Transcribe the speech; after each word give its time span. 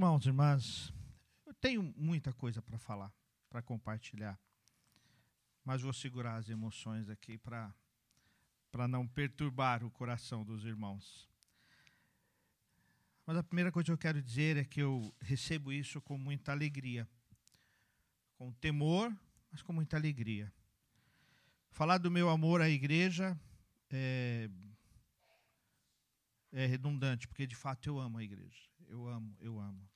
Irmãos, 0.00 0.24
irmãs, 0.24 0.94
eu 1.44 1.52
tenho 1.52 1.82
muita 1.94 2.32
coisa 2.32 2.62
para 2.62 2.78
falar, 2.78 3.12
para 3.50 3.60
compartilhar, 3.60 4.40
mas 5.62 5.82
vou 5.82 5.92
segurar 5.92 6.36
as 6.36 6.48
emoções 6.48 7.10
aqui 7.10 7.36
para 7.36 7.70
para 8.72 8.88
não 8.88 9.06
perturbar 9.06 9.84
o 9.84 9.90
coração 9.90 10.42
dos 10.42 10.64
irmãos. 10.64 11.28
Mas 13.26 13.36
a 13.36 13.42
primeira 13.42 13.70
coisa 13.70 13.88
que 13.88 13.92
eu 13.92 13.98
quero 13.98 14.22
dizer 14.22 14.56
é 14.56 14.64
que 14.64 14.80
eu 14.80 15.14
recebo 15.20 15.70
isso 15.70 16.00
com 16.00 16.16
muita 16.16 16.50
alegria, 16.50 17.06
com 18.38 18.50
temor, 18.54 19.14
mas 19.52 19.60
com 19.60 19.74
muita 19.74 19.98
alegria. 19.98 20.50
Falar 21.72 21.98
do 21.98 22.10
meu 22.10 22.30
amor 22.30 22.62
à 22.62 22.70
igreja 22.70 23.38
é, 23.90 24.48
é 26.52 26.64
redundante, 26.64 27.28
porque 27.28 27.46
de 27.46 27.54
fato 27.54 27.86
eu 27.86 28.00
amo 28.00 28.16
a 28.16 28.24
igreja. 28.24 28.69
Eu 28.90 29.06
amo, 29.06 29.36
eu 29.38 29.60
amo. 29.60 29.88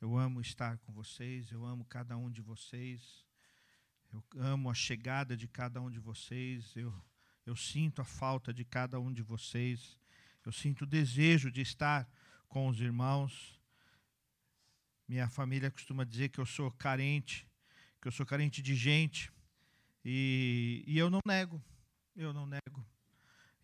Eu 0.00 0.16
amo 0.16 0.40
estar 0.40 0.78
com 0.78 0.92
vocês, 0.92 1.50
eu 1.50 1.66
amo 1.66 1.84
cada 1.84 2.16
um 2.16 2.30
de 2.30 2.40
vocês. 2.40 3.26
Eu 4.12 4.24
amo 4.36 4.70
a 4.70 4.74
chegada 4.74 5.36
de 5.36 5.48
cada 5.48 5.80
um 5.82 5.90
de 5.90 5.98
vocês. 5.98 6.76
Eu, 6.76 6.94
eu 7.44 7.56
sinto 7.56 8.00
a 8.00 8.04
falta 8.04 8.54
de 8.54 8.64
cada 8.64 9.00
um 9.00 9.12
de 9.12 9.20
vocês. 9.20 9.98
Eu 10.46 10.52
sinto 10.52 10.82
o 10.82 10.86
desejo 10.86 11.50
de 11.50 11.60
estar 11.60 12.08
com 12.46 12.68
os 12.68 12.80
irmãos. 12.80 13.60
Minha 15.08 15.28
família 15.28 15.68
costuma 15.68 16.04
dizer 16.04 16.28
que 16.28 16.38
eu 16.38 16.46
sou 16.46 16.70
carente, 16.70 17.48
que 18.00 18.06
eu 18.06 18.12
sou 18.12 18.24
carente 18.24 18.62
de 18.62 18.76
gente. 18.76 19.32
E, 20.04 20.84
e 20.86 20.96
eu 20.96 21.10
não 21.10 21.18
nego, 21.26 21.60
eu 22.14 22.32
não 22.32 22.46
nego. 22.46 22.86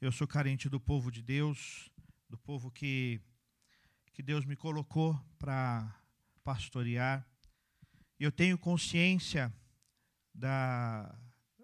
Eu 0.01 0.11
sou 0.11 0.27
carente 0.27 0.69
do 0.69 0.81
povo 0.81 1.13
de 1.13 1.23
Deus, 1.23 1.89
do 2.29 2.37
povo 2.37 2.69
que, 2.69 3.21
que 4.15 4.23
Deus 4.23 4.45
me 4.45 4.55
colocou 4.55 5.21
para 5.41 5.93
pastorear. 6.45 7.27
Eu 8.19 8.31
tenho 8.31 8.57
consciência 8.57 9.53
da, 10.33 11.13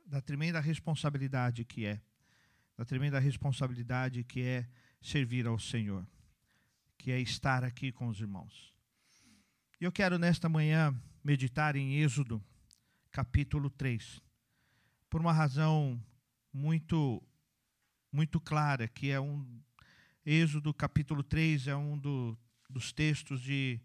da 0.05 0.21
tremenda 0.21 0.59
responsabilidade 0.59 1.65
que 1.65 1.87
é, 1.87 2.01
da 2.77 2.85
tremenda 2.85 3.21
responsabilidade 3.21 4.25
que 4.25 4.43
é 4.43 4.69
servir 5.01 5.47
ao 5.47 5.61
Senhor, 5.61 6.05
que 6.99 7.13
é 7.13 7.21
estar 7.21 7.63
aqui 7.63 7.93
com 7.93 8.09
os 8.09 8.21
irmãos. 8.21 8.75
Eu 9.81 9.93
quero 9.93 10.19
nesta 10.19 10.49
manhã 10.49 10.93
meditar 11.23 11.77
em 11.77 11.99
Êxodo, 12.03 12.45
capítulo 13.13 13.71
3, 13.71 14.21
por 15.09 15.21
uma 15.21 15.33
razão 15.33 16.03
muito 16.53 17.23
muito 18.13 18.41
clara, 18.41 18.89
que 18.89 19.09
é 19.09 19.21
um 19.21 19.47
Êxodo 20.25 20.75
capítulo 20.75 21.23
3 21.23 21.69
é 21.69 21.75
um 21.75 21.99
do, 21.99 22.39
dos 22.69 22.93
textos 22.93 23.41
de, 23.41 23.81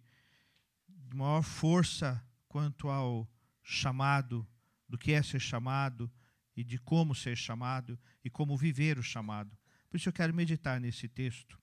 de 0.89 1.16
maior 1.16 1.42
força 1.42 2.22
quanto 2.50 2.89
ao 2.89 3.30
chamado, 3.64 4.45
do 4.88 4.97
que 4.97 5.14
é 5.14 5.23
ser 5.23 5.39
chamado 5.39 6.11
e 6.55 6.61
de 6.61 6.77
como 6.77 7.16
ser 7.16 7.38
chamado 7.38 7.97
e 8.22 8.30
como 8.30 8.58
viver 8.58 9.00
o 9.00 9.03
chamado. 9.03 9.58
Por 9.89 9.95
isso 9.95 10.09
eu 10.09 10.14
quero 10.14 10.33
meditar 10.33 10.80
nesse 10.81 11.08
texto. 11.08 11.58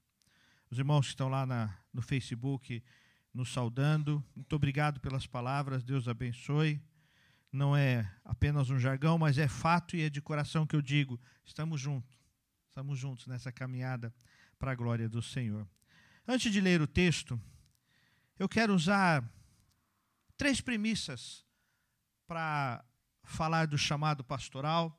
Os 0.70 0.78
irmãos 0.78 1.06
que 1.06 1.12
estão 1.12 1.28
lá 1.28 1.44
na, 1.44 1.78
no 1.92 2.00
Facebook 2.00 2.82
nos 3.34 3.52
saudando, 3.52 4.24
muito 4.34 4.56
obrigado 4.56 5.00
pelas 5.00 5.26
palavras, 5.26 5.84
Deus 5.84 6.08
abençoe. 6.08 6.80
Não 7.52 7.76
é 7.76 8.10
apenas 8.24 8.70
um 8.70 8.78
jargão, 8.78 9.18
mas 9.18 9.36
é 9.36 9.46
fato 9.46 9.96
e 9.96 10.00
é 10.00 10.08
de 10.08 10.22
coração 10.22 10.66
que 10.66 10.74
eu 10.74 10.80
digo: 10.80 11.20
estamos 11.44 11.78
juntos, 11.78 12.18
estamos 12.70 12.98
juntos 12.98 13.26
nessa 13.26 13.52
caminhada 13.52 14.14
para 14.62 14.70
a 14.70 14.76
glória 14.76 15.08
do 15.08 15.20
Senhor. 15.20 15.68
Antes 16.24 16.52
de 16.52 16.60
ler 16.60 16.80
o 16.80 16.86
texto, 16.86 17.40
eu 18.38 18.48
quero 18.48 18.72
usar 18.72 19.28
três 20.36 20.60
premissas 20.60 21.44
para 22.28 22.84
falar 23.24 23.66
do 23.66 23.76
chamado 23.76 24.22
pastoral, 24.22 24.96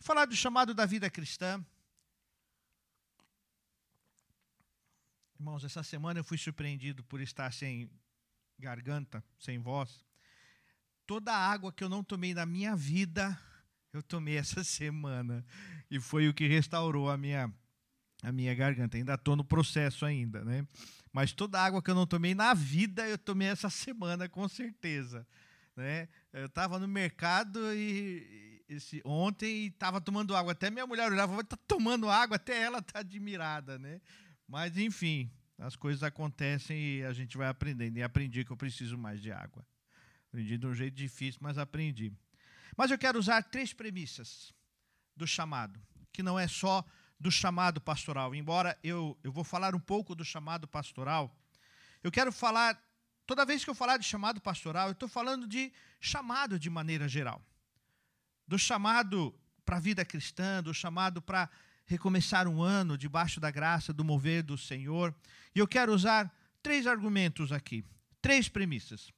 falar 0.00 0.24
do 0.24 0.34
chamado 0.34 0.74
da 0.74 0.86
vida 0.86 1.08
cristã. 1.08 1.64
Irmãos, 5.36 5.62
essa 5.62 5.84
semana 5.84 6.18
eu 6.18 6.24
fui 6.24 6.36
surpreendido 6.36 7.04
por 7.04 7.20
estar 7.20 7.52
sem 7.52 7.88
garganta, 8.58 9.22
sem 9.38 9.60
voz. 9.60 10.04
Toda 11.06 11.32
a 11.32 11.48
água 11.48 11.72
que 11.72 11.84
eu 11.84 11.88
não 11.88 12.02
tomei 12.02 12.34
na 12.34 12.44
minha 12.44 12.74
vida, 12.74 13.40
eu 13.92 14.02
tomei 14.02 14.36
essa 14.36 14.64
semana. 14.66 15.46
E 15.88 16.00
foi 16.00 16.28
o 16.28 16.34
que 16.34 16.48
restaurou 16.48 17.08
a 17.08 17.16
minha 17.16 17.54
a 18.22 18.32
minha 18.32 18.54
garganta. 18.54 18.96
Ainda 18.96 19.14
estou 19.14 19.36
no 19.36 19.44
processo 19.44 20.04
ainda, 20.04 20.44
né? 20.44 20.66
Mas 21.12 21.32
toda 21.32 21.58
a 21.58 21.64
água 21.64 21.82
que 21.82 21.90
eu 21.90 21.94
não 21.94 22.06
tomei 22.06 22.34
na 22.34 22.54
vida, 22.54 23.06
eu 23.08 23.18
tomei 23.18 23.48
essa 23.48 23.68
semana, 23.68 24.28
com 24.28 24.48
certeza. 24.48 25.26
Né? 25.76 26.08
Eu 26.32 26.46
estava 26.46 26.78
no 26.78 26.86
mercado 26.86 27.58
e, 27.74 28.62
esse, 28.68 29.00
ontem 29.04 29.64
e 29.64 29.66
estava 29.66 30.00
tomando 30.00 30.36
água. 30.36 30.52
Até 30.52 30.70
minha 30.70 30.86
mulher 30.86 31.10
olhava, 31.10 31.40
está 31.40 31.56
tomando 31.56 32.08
água, 32.08 32.36
até 32.36 32.62
ela 32.62 32.78
está 32.78 33.00
admirada, 33.00 33.78
né? 33.78 34.00
Mas, 34.46 34.76
enfim, 34.76 35.30
as 35.58 35.74
coisas 35.74 36.02
acontecem 36.02 36.76
e 36.78 37.04
a 37.04 37.12
gente 37.12 37.36
vai 37.36 37.48
aprendendo. 37.48 37.96
E 37.96 38.02
aprendi 38.02 38.44
que 38.44 38.50
eu 38.50 38.56
preciso 38.56 38.96
mais 38.96 39.20
de 39.20 39.32
água. 39.32 39.66
Aprendi 40.28 40.56
de 40.56 40.66
um 40.66 40.74
jeito 40.74 40.94
difícil, 40.94 41.40
mas 41.42 41.58
aprendi. 41.58 42.12
Mas 42.76 42.90
eu 42.90 42.98
quero 42.98 43.18
usar 43.18 43.42
três 43.42 43.72
premissas 43.72 44.52
do 45.16 45.26
chamado, 45.26 45.80
que 46.12 46.22
não 46.22 46.38
é 46.38 46.46
só 46.46 46.84
do 47.20 47.30
chamado 47.30 47.80
pastoral. 47.80 48.34
Embora 48.34 48.76
eu, 48.82 49.16
eu 49.22 49.30
vou 49.30 49.44
falar 49.44 49.74
um 49.74 49.78
pouco 49.78 50.14
do 50.14 50.24
chamado 50.24 50.66
pastoral, 50.66 51.36
eu 52.02 52.10
quero 52.10 52.32
falar, 52.32 52.82
toda 53.26 53.44
vez 53.44 53.62
que 53.62 53.68
eu 53.68 53.74
falar 53.74 53.98
de 53.98 54.06
chamado 54.06 54.40
pastoral, 54.40 54.88
eu 54.88 54.92
estou 54.92 55.08
falando 55.08 55.46
de 55.46 55.70
chamado 56.00 56.58
de 56.58 56.70
maneira 56.70 57.06
geral. 57.06 57.44
Do 58.48 58.58
chamado 58.58 59.38
para 59.66 59.76
a 59.76 59.80
vida 59.80 60.02
cristã, 60.04 60.62
do 60.62 60.72
chamado 60.72 61.20
para 61.20 61.48
recomeçar 61.84 62.48
um 62.48 62.62
ano 62.62 62.96
debaixo 62.96 63.38
da 63.38 63.50
graça, 63.50 63.92
do 63.92 64.04
mover 64.04 64.42
do 64.42 64.56
Senhor. 64.56 65.14
E 65.54 65.58
eu 65.58 65.68
quero 65.68 65.92
usar 65.92 66.34
três 66.62 66.86
argumentos 66.86 67.52
aqui, 67.52 67.84
três 68.22 68.48
premissas, 68.48 69.12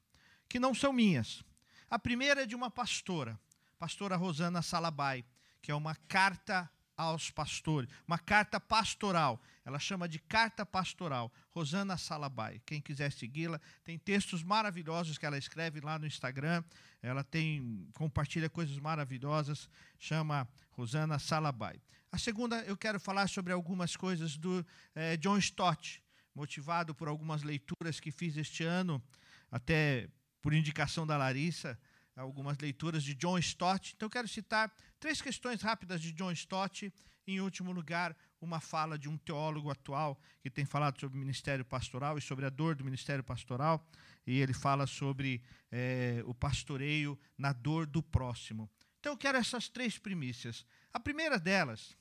que 0.49 0.59
não 0.59 0.73
são 0.75 0.91
minhas. 0.91 1.41
A 1.89 1.97
primeira 1.97 2.43
é 2.43 2.45
de 2.45 2.55
uma 2.55 2.69
pastora, 2.69 3.39
pastora 3.79 4.17
Rosana 4.17 4.61
Salabai, 4.61 5.23
que 5.61 5.71
é 5.71 5.75
uma 5.75 5.95
carta 6.07 6.69
aos 6.95 7.29
pastores, 7.29 7.89
uma 8.07 8.19
carta 8.19 8.59
pastoral. 8.59 9.41
Ela 9.65 9.79
chama 9.79 10.07
de 10.07 10.19
carta 10.19 10.65
pastoral. 10.65 11.31
Rosana 11.51 11.97
Salabai. 11.97 12.61
Quem 12.65 12.81
quiser 12.81 13.11
segui-la, 13.11 13.59
tem 13.83 13.97
textos 13.97 14.43
maravilhosos 14.43 15.17
que 15.17 15.25
ela 15.25 15.37
escreve 15.37 15.79
lá 15.79 15.97
no 15.97 16.05
Instagram. 16.05 16.63
Ela 17.01 17.23
tem 17.23 17.87
compartilha 17.93 18.49
coisas 18.49 18.77
maravilhosas. 18.77 19.69
Chama 19.97 20.47
Rosana 20.71 21.19
Salabai. 21.19 21.81
A 22.11 22.17
segunda, 22.17 22.61
eu 22.63 22.77
quero 22.77 22.99
falar 22.99 23.27
sobre 23.27 23.53
algumas 23.53 23.95
coisas 23.95 24.37
do 24.37 24.65
eh, 24.93 25.17
John 25.17 25.37
Stott, 25.39 26.03
motivado 26.35 26.93
por 26.93 27.07
algumas 27.07 27.41
leituras 27.41 27.99
que 27.99 28.11
fiz 28.11 28.37
este 28.37 28.63
ano, 28.63 29.01
até 29.49 30.07
por 30.41 30.53
indicação 30.53 31.07
da 31.07 31.17
Larissa 31.17 31.79
algumas 32.15 32.57
leituras 32.57 33.03
de 33.03 33.13
John 33.15 33.37
Stott. 33.39 33.93
Então, 33.95 34.09
quero 34.09 34.27
citar 34.27 34.71
três 34.99 35.21
questões 35.21 35.61
rápidas 35.61 36.01
de 36.01 36.11
John 36.11 36.31
Stott. 36.31 36.93
Em 37.25 37.39
último 37.39 37.71
lugar, 37.71 38.15
uma 38.41 38.59
fala 38.59 38.99
de 38.99 39.07
um 39.07 39.17
teólogo 39.17 39.71
atual 39.71 40.19
que 40.41 40.49
tem 40.49 40.65
falado 40.65 40.99
sobre 40.99 41.17
o 41.17 41.19
ministério 41.19 41.63
pastoral 41.63 42.17
e 42.17 42.21
sobre 42.21 42.45
a 42.45 42.49
dor 42.49 42.75
do 42.75 42.83
ministério 42.83 43.23
pastoral. 43.23 43.87
E 44.27 44.39
ele 44.39 44.53
fala 44.53 44.85
sobre 44.85 45.41
é, 45.71 46.21
o 46.25 46.33
pastoreio 46.33 47.17
na 47.37 47.53
dor 47.53 47.85
do 47.87 48.03
próximo. 48.03 48.69
Então, 48.99 49.13
eu 49.13 49.17
quero 49.17 49.37
essas 49.37 49.69
três 49.69 49.97
primícias. 49.97 50.65
A 50.93 50.99
primeira 50.99 51.39
delas, 51.39 51.97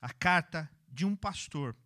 a 0.00 0.12
carta 0.12 0.68
de 0.88 1.04
um 1.06 1.14
pastor. 1.14 1.76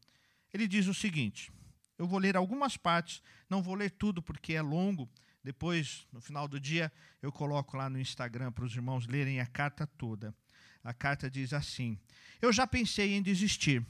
Ele 0.52 0.66
diz 0.66 0.86
o 0.86 0.94
seguinte: 0.94 1.52
eu 1.98 2.06
vou 2.06 2.18
ler 2.18 2.36
algumas 2.36 2.76
partes, 2.76 3.22
não 3.48 3.62
vou 3.62 3.74
ler 3.74 3.90
tudo 3.90 4.22
porque 4.22 4.54
é 4.54 4.62
longo, 4.62 5.08
depois, 5.44 6.06
no 6.10 6.22
final 6.22 6.48
do 6.48 6.58
dia, 6.58 6.90
eu 7.20 7.30
coloco 7.30 7.76
lá 7.76 7.90
no 7.90 8.00
Instagram 8.00 8.50
para 8.50 8.64
os 8.64 8.74
irmãos 8.74 9.06
lerem 9.06 9.40
a 9.40 9.46
carta 9.46 9.86
toda. 9.86 10.34
A 10.82 10.94
carta 10.94 11.30
diz 11.30 11.52
assim: 11.52 11.98
Eu 12.40 12.50
já 12.50 12.66
pensei 12.66 13.12
em 13.12 13.22
desistir, 13.22 13.86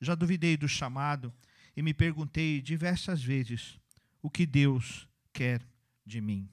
já 0.00 0.14
duvidei 0.14 0.56
do 0.56 0.68
chamado 0.68 1.34
e 1.76 1.82
me 1.82 1.92
perguntei 1.92 2.62
diversas 2.62 3.20
vezes 3.20 3.80
o 4.22 4.30
que 4.30 4.46
Deus 4.46 5.08
quer 5.32 5.60
de 6.04 6.20
mim. 6.20 6.48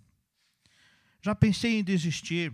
Já 1.21 1.35
pensei 1.35 1.77
em 1.77 1.83
desistir 1.83 2.51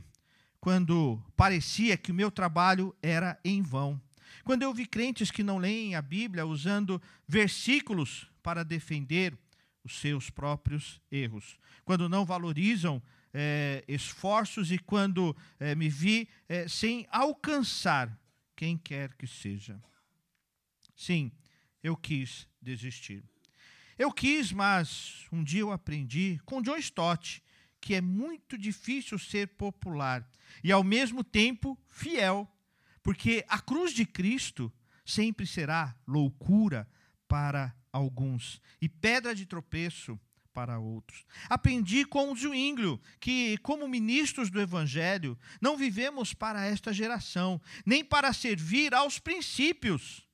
quando 0.60 1.24
parecia 1.38 1.98
que 1.98 2.12
o 2.12 2.16
meu 2.16 2.30
trabalho 2.30 2.94
era 3.02 3.40
em 3.44 3.62
vão. 3.62 4.00
Quando 4.44 4.64
eu 4.64 4.74
vi 4.74 4.86
crentes 4.86 5.32
que 5.32 5.44
não 5.44 5.58
leem 5.58 5.96
a 5.96 6.02
Bíblia 6.02 6.46
usando 6.46 7.02
versículos 7.26 8.30
para 8.44 8.64
defender 8.64 9.38
os 9.90 10.00
seus 10.00 10.30
próprios 10.30 11.02
erros. 11.12 11.58
Quando 11.84 12.08
não 12.08 12.24
valorizam 12.24 13.02
é, 13.34 13.84
esforços 13.88 14.72
e 14.72 14.78
quando 14.78 15.36
é, 15.60 15.74
me 15.74 15.90
vi 15.90 16.30
é, 16.48 16.68
sem 16.68 17.08
alcançar 17.10 18.16
quem 18.56 18.78
quer 18.78 19.16
que 19.16 19.26
seja. 19.26 19.82
Sim, 20.96 21.32
eu 21.84 21.98
quis 21.98 22.48
desistir. 22.62 23.24
Eu 23.98 24.12
quis, 24.12 24.52
mas 24.52 25.26
um 25.32 25.44
dia 25.44 25.62
eu 25.62 25.72
aprendi 25.72 26.40
com 26.46 26.62
John 26.62 26.78
Stott 26.78 27.44
que 27.82 27.96
é 27.96 28.02
muito 28.02 28.58
difícil 28.58 29.18
ser 29.18 29.48
popular 29.48 30.30
e 30.64 30.72
ao 30.72 30.84
mesmo 30.84 31.24
tempo 31.24 31.78
fiel, 31.88 32.48
porque 33.02 33.46
a 33.48 33.60
cruz 33.60 33.94
de 33.94 34.06
Cristo 34.06 34.72
sempre 35.06 35.48
será 35.48 35.96
loucura 36.06 36.88
para 37.28 37.74
alguns 37.92 38.62
e 38.82 38.88
pedra 38.88 39.34
de 39.34 39.46
tropeço 39.46 40.20
para 40.54 40.80
outros. 40.80 41.26
Aprendi 41.50 42.06
com 42.06 42.32
o 42.32 42.36
Zwinglio 42.36 43.02
que, 43.20 43.58
como 43.60 43.88
ministros 43.88 44.50
do 44.50 44.60
Evangelho, 44.60 45.38
não 45.62 45.78
vivemos 45.78 46.34
para 46.34 46.66
esta 46.66 46.92
geração, 46.92 47.62
nem 47.86 48.04
para 48.04 48.34
servir 48.34 48.94
aos 48.94 49.20
princípios, 49.20 50.28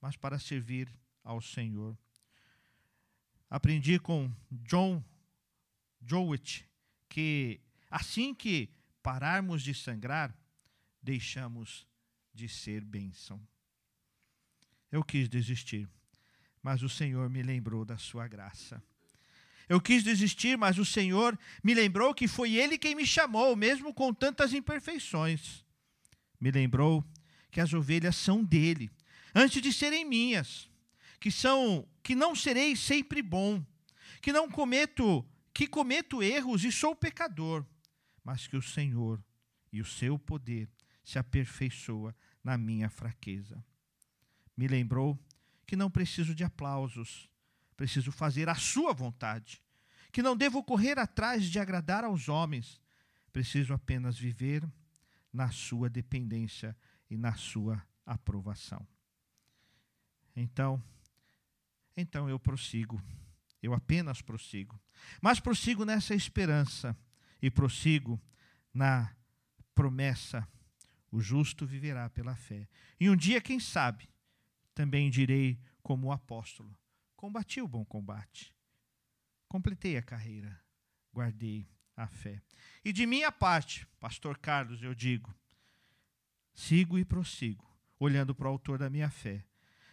mas 0.00 0.16
para 0.16 0.38
servir 0.38 0.88
ao 1.22 1.40
Senhor. 1.40 1.96
Aprendi 3.48 3.98
com 3.98 4.30
John 4.50 5.02
Jowett 6.04 6.68
que, 7.08 7.60
assim 7.90 8.34
que 8.34 8.68
pararmos 9.02 9.62
de 9.62 9.72
sangrar, 9.72 10.36
deixamos 11.02 11.86
de 12.34 12.48
ser 12.48 12.84
bênção. 12.84 13.40
Eu 14.90 15.02
quis 15.04 15.28
desistir, 15.28 15.88
mas 16.64 16.82
o 16.82 16.88
Senhor 16.88 17.28
me 17.28 17.42
lembrou 17.42 17.84
da 17.84 17.98
sua 17.98 18.26
graça. 18.26 18.82
Eu 19.68 19.78
quis 19.78 20.02
desistir, 20.02 20.56
mas 20.56 20.78
o 20.78 20.84
Senhor 20.84 21.38
me 21.62 21.74
lembrou 21.74 22.14
que 22.14 22.26
foi 22.26 22.54
Ele 22.54 22.78
quem 22.78 22.94
me 22.94 23.06
chamou, 23.06 23.54
mesmo 23.54 23.92
com 23.92 24.14
tantas 24.14 24.54
imperfeições. 24.54 25.62
Me 26.40 26.50
lembrou 26.50 27.04
que 27.50 27.60
as 27.60 27.74
ovelhas 27.74 28.16
são 28.16 28.42
dele, 28.42 28.90
antes 29.34 29.60
de 29.60 29.74
serem 29.74 30.06
minhas, 30.06 30.70
que 31.20 31.30
são 31.30 31.86
que 32.02 32.14
não 32.14 32.34
serei 32.34 32.74
sempre 32.74 33.20
bom, 33.20 33.62
que 34.22 34.32
não 34.32 34.50
cometo, 34.50 35.22
que 35.52 35.66
cometo 35.66 36.22
erros 36.22 36.64
e 36.64 36.72
sou 36.72 36.96
pecador, 36.96 37.64
mas 38.24 38.46
que 38.46 38.56
o 38.56 38.62
Senhor 38.62 39.22
e 39.70 39.82
o 39.82 39.84
seu 39.84 40.18
poder 40.18 40.70
se 41.04 41.18
aperfeiçoa 41.18 42.16
na 42.42 42.56
minha 42.56 42.88
fraqueza. 42.88 43.62
Me 44.56 44.66
lembrou 44.66 45.18
que 45.66 45.76
não 45.76 45.90
preciso 45.90 46.34
de 46.34 46.44
aplausos, 46.44 47.28
preciso 47.76 48.12
fazer 48.12 48.48
a 48.48 48.54
sua 48.54 48.92
vontade, 48.92 49.62
que 50.12 50.22
não 50.22 50.36
devo 50.36 50.62
correr 50.62 50.98
atrás 50.98 51.44
de 51.44 51.58
agradar 51.58 52.04
aos 52.04 52.28
homens, 52.28 52.80
preciso 53.32 53.74
apenas 53.74 54.16
viver 54.16 54.64
na 55.32 55.50
sua 55.50 55.90
dependência 55.90 56.76
e 57.10 57.16
na 57.16 57.34
sua 57.34 57.84
aprovação. 58.06 58.86
Então, 60.36 60.82
então 61.96 62.28
eu 62.28 62.38
prossigo, 62.38 63.02
eu 63.62 63.74
apenas 63.74 64.22
prossigo, 64.22 64.80
mas 65.20 65.40
prossigo 65.40 65.84
nessa 65.84 66.14
esperança 66.14 66.96
e 67.42 67.50
prossigo 67.50 68.20
na 68.72 69.14
promessa: 69.74 70.46
o 71.10 71.20
justo 71.20 71.66
viverá 71.66 72.08
pela 72.10 72.34
fé. 72.36 72.68
E 72.98 73.10
um 73.10 73.16
dia, 73.16 73.40
quem 73.40 73.60
sabe, 73.60 74.08
também 74.74 75.10
direi 75.10 75.58
como 75.82 76.08
o 76.08 76.12
apóstolo: 76.12 76.76
Combati 77.16 77.60
o 77.60 77.68
bom 77.68 77.84
combate. 77.84 78.54
Completei 79.48 79.96
a 79.96 80.02
carreira. 80.02 80.60
Guardei 81.12 81.68
a 81.96 82.08
fé. 82.08 82.42
E 82.84 82.92
de 82.92 83.06
minha 83.06 83.30
parte, 83.30 83.86
Pastor 84.00 84.36
Carlos, 84.38 84.82
eu 84.82 84.94
digo: 84.94 85.34
sigo 86.52 86.98
e 86.98 87.04
prossigo, 87.04 87.64
olhando 87.98 88.34
para 88.34 88.48
o 88.48 88.50
autor 88.50 88.78
da 88.78 88.90
minha 88.90 89.10
fé. 89.10 89.44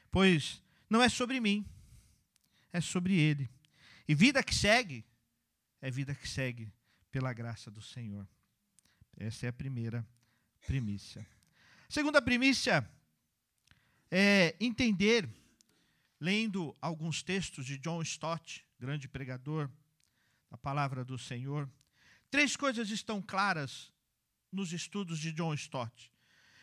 Pois 0.09 0.61
não 0.89 1.01
é 1.01 1.07
sobre 1.07 1.39
mim, 1.39 1.65
é 2.73 2.81
sobre 2.81 3.17
ele. 3.17 3.49
E 4.07 4.15
vida 4.15 4.43
que 4.43 4.53
segue, 4.53 5.05
é 5.79 5.89
vida 5.89 6.13
que 6.13 6.27
segue 6.27 6.73
pela 7.11 7.31
graça 7.31 7.69
do 7.69 7.81
Senhor. 7.81 8.27
Essa 9.15 9.45
é 9.45 9.49
a 9.49 9.53
primeira 9.53 10.05
primícia. 10.65 11.25
Segunda 11.87 12.21
primícia 12.21 12.89
é 14.11 14.55
entender 14.59 15.27
lendo 16.19 16.75
alguns 16.81 17.23
textos 17.23 17.65
de 17.65 17.77
John 17.77 18.01
Stott, 18.01 18.65
grande 18.77 19.07
pregador 19.07 19.71
da 20.49 20.57
palavra 20.57 21.05
do 21.05 21.17
Senhor. 21.17 21.67
Três 22.29 22.57
coisas 22.57 22.89
estão 22.89 23.21
claras 23.21 23.91
nos 24.51 24.73
estudos 24.73 25.17
de 25.17 25.31
John 25.31 25.53
Stott. 25.53 26.11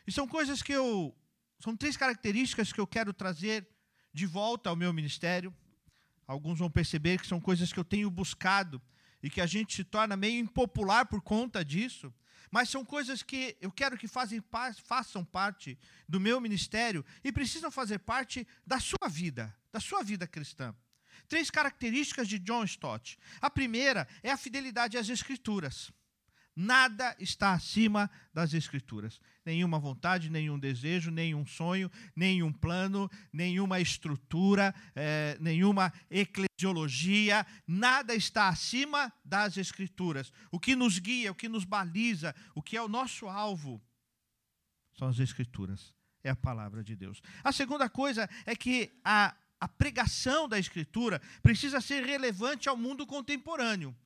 E 0.07 0.13
são 0.13 0.29
coisas 0.29 0.63
que 0.63 0.73
eu. 0.73 1.17
São 1.59 1.77
três 1.77 1.97
características 1.97 2.73
que 2.73 2.81
eu 2.81 2.87
quero 2.87 3.13
trazer 3.13 3.67
de 4.13 4.27
volta 4.27 4.69
ao 4.71 4.77
meu 4.77 4.93
ministério. 4.93 5.55
Alguns 6.27 6.59
vão 6.59 6.71
perceber 6.71 7.19
que 7.19 7.27
são 7.27 7.41
coisas 7.41 7.73
que 7.73 7.81
eu 7.81 7.85
tenho 7.85 8.11
buscado 8.11 8.81
e 9.23 9.31
que 9.31 9.41
a 9.41 9.47
gente 9.47 9.75
se 9.75 9.83
torna 9.83 10.17
meio 10.17 10.39
impopular 10.39 11.07
por 11.07 11.23
conta 11.23 11.65
disso 11.65 12.13
mas 12.51 12.69
são 12.69 12.85
coisas 12.85 13.23
que 13.23 13.57
eu 13.61 13.71
quero 13.71 13.97
que 13.97 14.09
fazem, 14.09 14.43
façam 14.85 15.25
parte 15.25 15.79
do 16.09 16.21
meu 16.21 16.41
ministério 16.41 17.05
e 17.23 17.33
precisam 17.33 17.71
fazer 17.71 17.99
parte 17.99 18.47
da 18.67 18.81
sua 18.81 19.09
vida, 19.09 19.55
da 19.73 19.81
sua 19.81 20.03
vida 20.03 20.27
cristã. 20.27 20.75
Três 21.29 21.51
características 21.51 22.27
de 22.29 22.39
John 22.39 22.65
Stott. 22.65 23.19
A 23.41 23.51
primeira 23.51 24.09
é 24.23 24.31
a 24.31 24.37
fidelidade 24.37 24.97
às 24.97 25.09
Escrituras. 25.09 25.93
Nada 26.61 27.15
está 27.21 27.53
acima 27.53 28.11
das 28.35 28.53
Escrituras. 28.53 29.21
Nenhuma 29.47 29.79
vontade, 29.79 30.29
nenhum 30.29 30.59
desejo, 30.59 31.09
nenhum 31.09 31.47
sonho, 31.47 31.89
nenhum 32.17 32.53
plano, 32.53 33.09
nenhuma 33.33 33.79
estrutura, 33.79 34.75
é, 34.93 35.39
nenhuma 35.41 35.93
eclesiologia. 36.11 37.47
Nada 37.65 38.13
está 38.13 38.49
acima 38.49 39.13
das 39.25 39.57
Escrituras. 39.57 40.33
O 40.51 40.59
que 40.59 40.75
nos 40.75 40.99
guia, 40.99 41.31
o 41.31 41.35
que 41.35 41.49
nos 41.49 41.65
baliza, 41.65 42.35
o 42.57 42.61
que 42.61 42.77
é 42.77 42.83
o 42.83 42.89
nosso 42.89 43.29
alvo 43.29 43.81
são 44.99 45.07
as 45.07 45.21
Escrituras. 45.21 45.95
É 46.25 46.31
a 46.31 46.37
palavra 46.37 46.83
de 46.83 46.97
Deus. 46.97 47.23
A 47.45 47.53
segunda 47.53 47.89
coisa 47.89 48.29
é 48.45 48.57
que 48.57 48.91
a, 49.05 49.33
a 49.61 49.69
pregação 49.69 50.49
da 50.49 50.59
Escritura 50.59 51.23
precisa 51.41 51.81
ser 51.81 52.05
relevante 52.05 52.69
ao 52.69 52.77
mundo 52.77 53.07
contemporâneo 53.07 53.97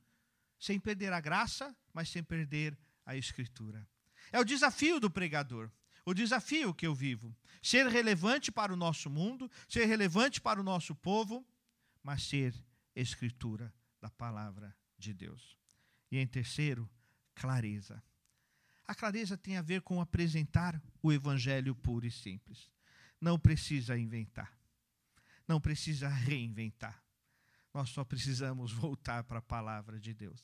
sem 0.59 0.79
perder 0.79 1.11
a 1.11 1.19
graça, 1.19 1.75
mas 1.93 2.09
sem 2.09 2.23
perder 2.23 2.77
a 3.05 3.15
escritura. 3.15 3.87
É 4.31 4.39
o 4.39 4.43
desafio 4.43 4.99
do 4.99 5.09
pregador, 5.09 5.69
o 6.05 6.13
desafio 6.13 6.73
que 6.73 6.87
eu 6.87 6.95
vivo. 6.95 7.35
Ser 7.61 7.87
relevante 7.87 8.51
para 8.51 8.73
o 8.73 8.75
nosso 8.75 9.09
mundo, 9.09 9.49
ser 9.69 9.85
relevante 9.85 10.41
para 10.41 10.59
o 10.59 10.63
nosso 10.63 10.95
povo, 10.95 11.45
mas 12.01 12.23
ser 12.23 12.53
escritura 12.95 13.73
da 14.01 14.09
palavra 14.09 14.75
de 14.97 15.13
Deus. 15.13 15.57
E 16.11 16.17
em 16.17 16.27
terceiro, 16.27 16.89
clareza. 17.35 18.03
A 18.85 18.93
clareza 18.93 19.37
tem 19.37 19.57
a 19.57 19.61
ver 19.61 19.81
com 19.81 20.01
apresentar 20.01 20.81
o 21.01 21.11
evangelho 21.11 21.73
puro 21.73 22.05
e 22.05 22.11
simples. 22.11 22.69
Não 23.19 23.39
precisa 23.39 23.97
inventar. 23.97 24.57
Não 25.47 25.59
precisa 25.59 26.09
reinventar. 26.09 27.01
Nós 27.73 27.89
só 27.89 28.03
precisamos 28.03 28.71
voltar 28.73 29.23
para 29.23 29.39
a 29.39 29.41
palavra 29.41 29.99
de 29.99 30.13
Deus 30.13 30.43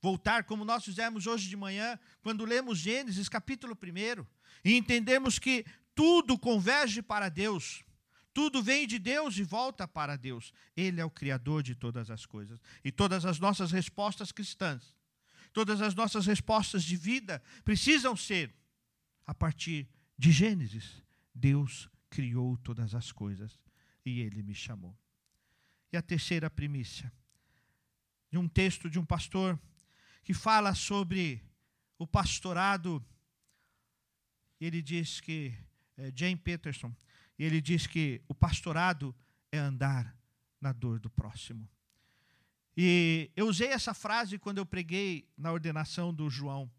voltar, 0.00 0.44
como 0.44 0.64
nós 0.64 0.84
fizemos 0.84 1.26
hoje 1.26 1.48
de 1.48 1.56
manhã, 1.56 1.98
quando 2.22 2.44
lemos 2.44 2.78
Gênesis 2.78 3.28
capítulo 3.28 3.76
1, 3.76 4.24
e 4.64 4.76
entendemos 4.76 5.38
que 5.38 5.64
tudo 5.94 6.38
converge 6.38 7.02
para 7.02 7.28
Deus. 7.28 7.84
Tudo 8.32 8.62
vem 8.62 8.86
de 8.86 8.98
Deus 8.98 9.36
e 9.36 9.42
volta 9.42 9.86
para 9.88 10.16
Deus. 10.16 10.52
Ele 10.76 11.00
é 11.00 11.04
o 11.04 11.10
Criador 11.10 11.62
de 11.62 11.74
todas 11.74 12.10
as 12.10 12.24
coisas. 12.24 12.60
E 12.84 12.92
todas 12.92 13.24
as 13.24 13.38
nossas 13.38 13.72
respostas 13.72 14.30
cristãs, 14.30 14.96
todas 15.52 15.82
as 15.82 15.94
nossas 15.94 16.26
respostas 16.26 16.84
de 16.84 16.96
vida 16.96 17.42
precisam 17.64 18.16
ser 18.16 18.54
a 19.26 19.34
partir 19.34 19.88
de 20.16 20.30
Gênesis. 20.30 21.02
Deus 21.34 21.88
criou 22.08 22.56
todas 22.56 22.94
as 22.94 23.10
coisas 23.10 23.58
e 24.04 24.20
ele 24.20 24.42
me 24.42 24.54
chamou. 24.54 24.96
E 25.92 25.96
a 25.96 26.02
terceira 26.02 26.48
primícia, 26.48 27.12
de 28.30 28.38
um 28.38 28.48
texto 28.48 28.88
de 28.88 28.98
um 28.98 29.04
pastor 29.04 29.58
que 30.22 30.34
fala 30.34 30.74
sobre 30.74 31.42
o 31.98 32.06
pastorado. 32.06 33.04
Ele 34.60 34.82
diz 34.82 35.20
que, 35.20 35.54
é, 35.96 36.12
Jane 36.14 36.36
Peterson, 36.36 36.94
ele 37.38 37.60
diz 37.60 37.86
que 37.86 38.22
o 38.28 38.34
pastorado 38.34 39.14
é 39.50 39.58
andar 39.58 40.16
na 40.60 40.72
dor 40.72 40.98
do 40.98 41.08
próximo. 41.08 41.68
E 42.76 43.30
eu 43.34 43.46
usei 43.46 43.68
essa 43.68 43.94
frase 43.94 44.38
quando 44.38 44.58
eu 44.58 44.66
preguei 44.66 45.28
na 45.36 45.52
ordenação 45.52 46.14
do 46.14 46.30
João, 46.30 46.70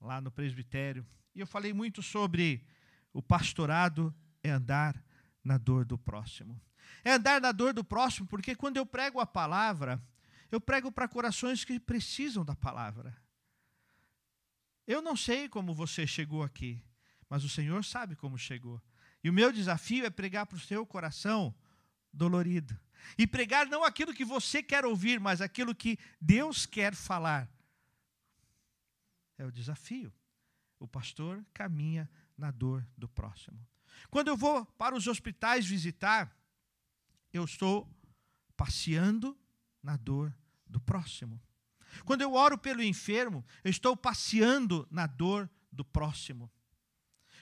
lá 0.00 0.20
no 0.20 0.30
presbitério. 0.30 1.06
E 1.34 1.40
eu 1.40 1.46
falei 1.46 1.72
muito 1.72 2.02
sobre 2.02 2.64
o 3.12 3.22
pastorado 3.22 4.14
é 4.42 4.50
andar 4.50 5.02
na 5.42 5.56
dor 5.56 5.84
do 5.84 5.96
próximo. 5.96 6.60
É 7.04 7.12
andar 7.12 7.40
na 7.40 7.52
dor 7.52 7.72
do 7.72 7.84
próximo, 7.84 8.26
porque 8.26 8.54
quando 8.54 8.76
eu 8.76 8.84
prego 8.84 9.20
a 9.20 9.26
palavra, 9.26 10.02
eu 10.54 10.60
prego 10.60 10.92
para 10.92 11.08
corações 11.08 11.64
que 11.64 11.80
precisam 11.80 12.44
da 12.44 12.54
palavra. 12.54 13.16
Eu 14.86 15.02
não 15.02 15.16
sei 15.16 15.48
como 15.48 15.74
você 15.74 16.06
chegou 16.06 16.42
aqui, 16.42 16.82
mas 17.28 17.42
o 17.42 17.48
Senhor 17.48 17.84
sabe 17.84 18.14
como 18.14 18.38
chegou. 18.38 18.80
E 19.22 19.28
o 19.28 19.32
meu 19.32 19.52
desafio 19.52 20.04
é 20.04 20.10
pregar 20.10 20.46
para 20.46 20.56
o 20.56 20.60
seu 20.60 20.86
coração 20.86 21.54
dolorido, 22.12 22.78
E 23.18 23.26
pregar 23.26 23.66
não 23.66 23.82
aquilo 23.82 24.14
que 24.14 24.24
você 24.24 24.62
quer 24.62 24.84
ouvir, 24.84 25.18
mas 25.18 25.40
aquilo 25.40 25.74
que 25.74 25.98
Deus 26.20 26.64
quer 26.64 26.94
falar. 26.94 27.50
É 29.36 29.44
o 29.44 29.50
desafio. 29.50 30.12
O 30.78 30.86
pastor 30.86 31.44
caminha 31.52 32.08
na 32.38 32.50
dor 32.52 32.86
do 32.96 33.08
próximo. 33.08 33.58
Quando 34.08 34.28
eu 34.28 34.36
vou 34.36 34.64
para 34.64 34.94
os 34.94 35.06
hospitais 35.08 35.66
visitar, 35.66 36.32
eu 37.32 37.44
estou 37.44 37.90
passeando 38.56 39.36
na 39.82 39.96
dor 39.96 40.32
do 40.74 40.80
próximo. 40.80 41.40
Quando 42.04 42.22
eu 42.22 42.34
oro 42.34 42.58
pelo 42.58 42.82
enfermo, 42.82 43.44
eu 43.62 43.70
estou 43.70 43.96
passeando 43.96 44.86
na 44.90 45.06
dor 45.06 45.48
do 45.70 45.84
próximo. 45.84 46.50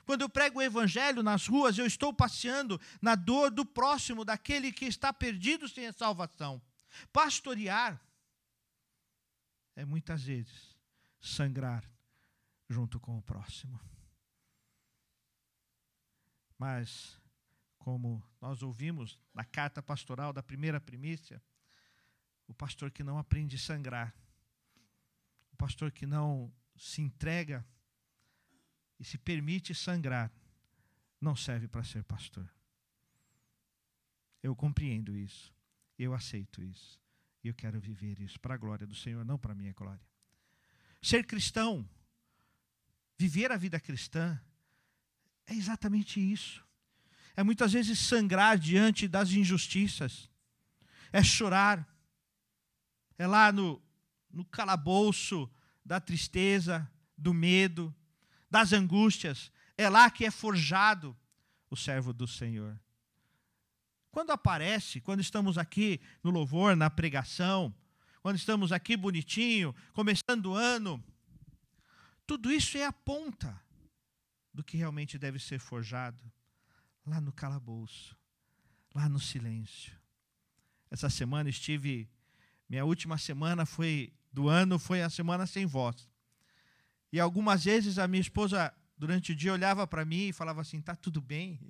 Quando 0.04 0.20
eu 0.20 0.28
prego 0.28 0.58
o 0.58 0.62
evangelho 0.62 1.22
nas 1.22 1.46
ruas, 1.46 1.78
eu 1.78 1.86
estou 1.86 2.12
passeando 2.12 2.78
na 3.00 3.14
dor 3.14 3.50
do 3.50 3.64
próximo, 3.64 4.22
daquele 4.22 4.70
que 4.70 4.84
está 4.84 5.14
perdido 5.14 5.66
sem 5.66 5.86
a 5.86 5.92
salvação. 5.94 6.60
Pastorear 7.10 7.98
é 9.74 9.86
muitas 9.86 10.24
vezes 10.24 10.76
sangrar 11.18 11.90
junto 12.68 13.00
com 13.00 13.16
o 13.16 13.22
próximo. 13.22 13.80
Mas, 16.58 17.18
como 17.78 18.22
nós 18.40 18.62
ouvimos 18.62 19.18
na 19.32 19.44
carta 19.44 19.82
pastoral 19.82 20.34
da 20.34 20.42
primeira 20.42 20.78
primícia, 20.78 21.42
o 22.52 22.54
pastor 22.54 22.90
que 22.90 23.02
não 23.02 23.16
aprende 23.18 23.56
a 23.56 23.58
sangrar, 23.58 24.14
o 25.52 25.56
pastor 25.56 25.90
que 25.90 26.06
não 26.06 26.52
se 26.76 27.00
entrega 27.00 27.66
e 29.00 29.04
se 29.04 29.16
permite 29.16 29.74
sangrar, 29.74 30.30
não 31.18 31.34
serve 31.34 31.66
para 31.66 31.82
ser 31.82 32.04
pastor. 32.04 32.46
Eu 34.42 34.54
compreendo 34.54 35.16
isso, 35.16 35.54
eu 35.98 36.12
aceito 36.12 36.62
isso, 36.62 37.00
e 37.42 37.48
eu 37.48 37.54
quero 37.54 37.80
viver 37.80 38.20
isso 38.20 38.38
para 38.38 38.54
a 38.54 38.58
glória 38.58 38.86
do 38.86 38.94
Senhor, 38.94 39.24
não 39.24 39.38
para 39.38 39.52
a 39.52 39.56
minha 39.56 39.72
glória. 39.72 40.06
Ser 41.00 41.26
cristão, 41.26 41.88
viver 43.16 43.50
a 43.50 43.56
vida 43.56 43.80
cristã, 43.80 44.38
é 45.46 45.54
exatamente 45.54 46.20
isso. 46.20 46.62
É 47.34 47.42
muitas 47.42 47.72
vezes 47.72 47.98
sangrar 47.98 48.58
diante 48.58 49.08
das 49.08 49.30
injustiças, 49.30 50.30
é 51.10 51.22
chorar, 51.22 51.88
é 53.18 53.26
lá 53.26 53.52
no, 53.52 53.82
no 54.30 54.44
calabouço 54.44 55.50
da 55.84 56.00
tristeza, 56.00 56.90
do 57.16 57.32
medo, 57.32 57.94
das 58.50 58.72
angústias. 58.72 59.50
É 59.76 59.88
lá 59.88 60.10
que 60.10 60.24
é 60.24 60.30
forjado 60.30 61.16
o 61.70 61.76
servo 61.76 62.12
do 62.12 62.26
Senhor. 62.26 62.78
Quando 64.10 64.30
aparece, 64.30 65.00
quando 65.00 65.20
estamos 65.20 65.56
aqui 65.56 66.00
no 66.22 66.30
louvor, 66.30 66.76
na 66.76 66.90
pregação, 66.90 67.74
quando 68.20 68.36
estamos 68.36 68.70
aqui 68.70 68.96
bonitinho, 68.96 69.74
começando 69.94 70.46
o 70.46 70.54
ano, 70.54 71.02
tudo 72.26 72.52
isso 72.52 72.76
é 72.76 72.84
a 72.84 72.92
ponta 72.92 73.60
do 74.52 74.62
que 74.62 74.76
realmente 74.76 75.18
deve 75.18 75.38
ser 75.38 75.58
forjado 75.58 76.22
lá 77.06 77.20
no 77.20 77.32
calabouço, 77.32 78.16
lá 78.94 79.08
no 79.08 79.18
silêncio. 79.18 79.98
Essa 80.90 81.08
semana 81.08 81.48
estive, 81.48 82.08
minha 82.72 82.86
última 82.86 83.18
semana 83.18 83.66
foi 83.66 84.14
do 84.32 84.48
ano 84.48 84.78
foi 84.78 85.02
a 85.02 85.10
semana 85.10 85.46
sem 85.46 85.66
voz. 85.66 86.08
E 87.12 87.20
algumas 87.20 87.64
vezes 87.64 87.98
a 87.98 88.08
minha 88.08 88.22
esposa, 88.22 88.72
durante 88.96 89.32
o 89.32 89.36
dia, 89.36 89.52
olhava 89.52 89.86
para 89.86 90.06
mim 90.06 90.28
e 90.28 90.32
falava 90.32 90.62
assim: 90.62 90.80
tá 90.80 90.96
tudo 90.96 91.20
bem? 91.20 91.60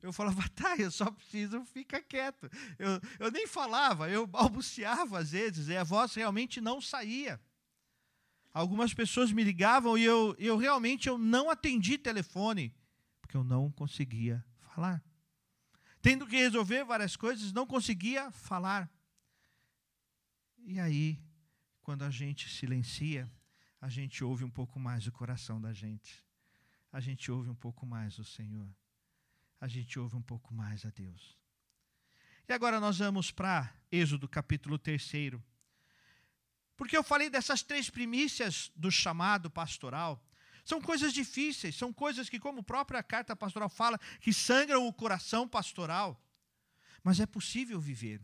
Eu 0.00 0.10
falava, 0.10 0.42
tá, 0.56 0.74
eu 0.78 0.90
só 0.90 1.10
preciso 1.10 1.62
ficar 1.66 2.00
quieto. 2.00 2.50
Eu, 2.78 2.98
eu 3.18 3.30
nem 3.30 3.46
falava, 3.46 4.08
eu 4.08 4.26
balbuciava 4.26 5.18
às 5.18 5.32
vezes, 5.32 5.68
e 5.68 5.76
a 5.76 5.84
voz 5.84 6.14
realmente 6.14 6.62
não 6.62 6.80
saía. 6.80 7.38
Algumas 8.50 8.94
pessoas 8.94 9.30
me 9.30 9.44
ligavam 9.44 9.98
e 9.98 10.04
eu, 10.04 10.34
eu 10.38 10.56
realmente 10.56 11.10
eu 11.10 11.18
não 11.18 11.50
atendi 11.50 11.98
telefone, 11.98 12.74
porque 13.20 13.36
eu 13.36 13.44
não 13.44 13.70
conseguia 13.70 14.42
falar. 14.60 15.04
Tendo 16.00 16.26
que 16.26 16.36
resolver 16.36 16.84
várias 16.84 17.16
coisas, 17.16 17.52
não 17.52 17.66
conseguia 17.66 18.30
falar. 18.30 18.90
E 20.70 20.78
aí, 20.78 21.18
quando 21.80 22.04
a 22.04 22.10
gente 22.10 22.46
silencia, 22.50 23.26
a 23.80 23.88
gente 23.88 24.22
ouve 24.22 24.44
um 24.44 24.50
pouco 24.50 24.78
mais 24.78 25.06
o 25.06 25.10
coração 25.10 25.58
da 25.58 25.72
gente. 25.72 26.22
A 26.92 27.00
gente 27.00 27.30
ouve 27.30 27.48
um 27.48 27.54
pouco 27.54 27.86
mais 27.86 28.18
o 28.18 28.24
Senhor. 28.24 28.68
A 29.58 29.66
gente 29.66 29.98
ouve 29.98 30.14
um 30.14 30.20
pouco 30.20 30.52
mais 30.52 30.84
a 30.84 30.90
Deus. 30.90 31.38
E 32.46 32.52
agora 32.52 32.78
nós 32.80 32.98
vamos 32.98 33.30
para 33.30 33.74
Êxodo 33.90 34.28
capítulo 34.28 34.78
3. 34.78 35.10
Porque 36.76 36.94
eu 36.94 37.02
falei 37.02 37.30
dessas 37.30 37.62
três 37.62 37.88
primícias 37.88 38.70
do 38.76 38.90
chamado 38.90 39.50
pastoral. 39.50 40.22
São 40.66 40.82
coisas 40.82 41.14
difíceis, 41.14 41.76
são 41.76 41.94
coisas 41.94 42.28
que, 42.28 42.38
como 42.38 42.60
a 42.60 42.62
própria 42.62 43.02
carta 43.02 43.34
pastoral 43.34 43.70
fala, 43.70 43.98
que 44.20 44.34
sangram 44.34 44.86
o 44.86 44.92
coração 44.92 45.48
pastoral. 45.48 46.22
Mas 47.02 47.20
é 47.20 47.24
possível 47.24 47.80
viver. 47.80 48.20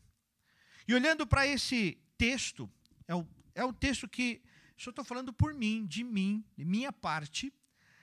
E 0.86 0.94
olhando 0.94 1.26
para 1.26 1.46
esse 1.46 2.03
texto, 2.16 2.70
é 3.06 3.14
o, 3.14 3.26
é 3.54 3.64
o 3.64 3.72
texto 3.72 4.08
que 4.08 4.42
só 4.76 4.90
estou 4.90 5.04
falando 5.04 5.32
por 5.32 5.54
mim, 5.54 5.86
de 5.86 6.02
mim, 6.02 6.44
de 6.56 6.64
minha 6.64 6.92
parte, 6.92 7.52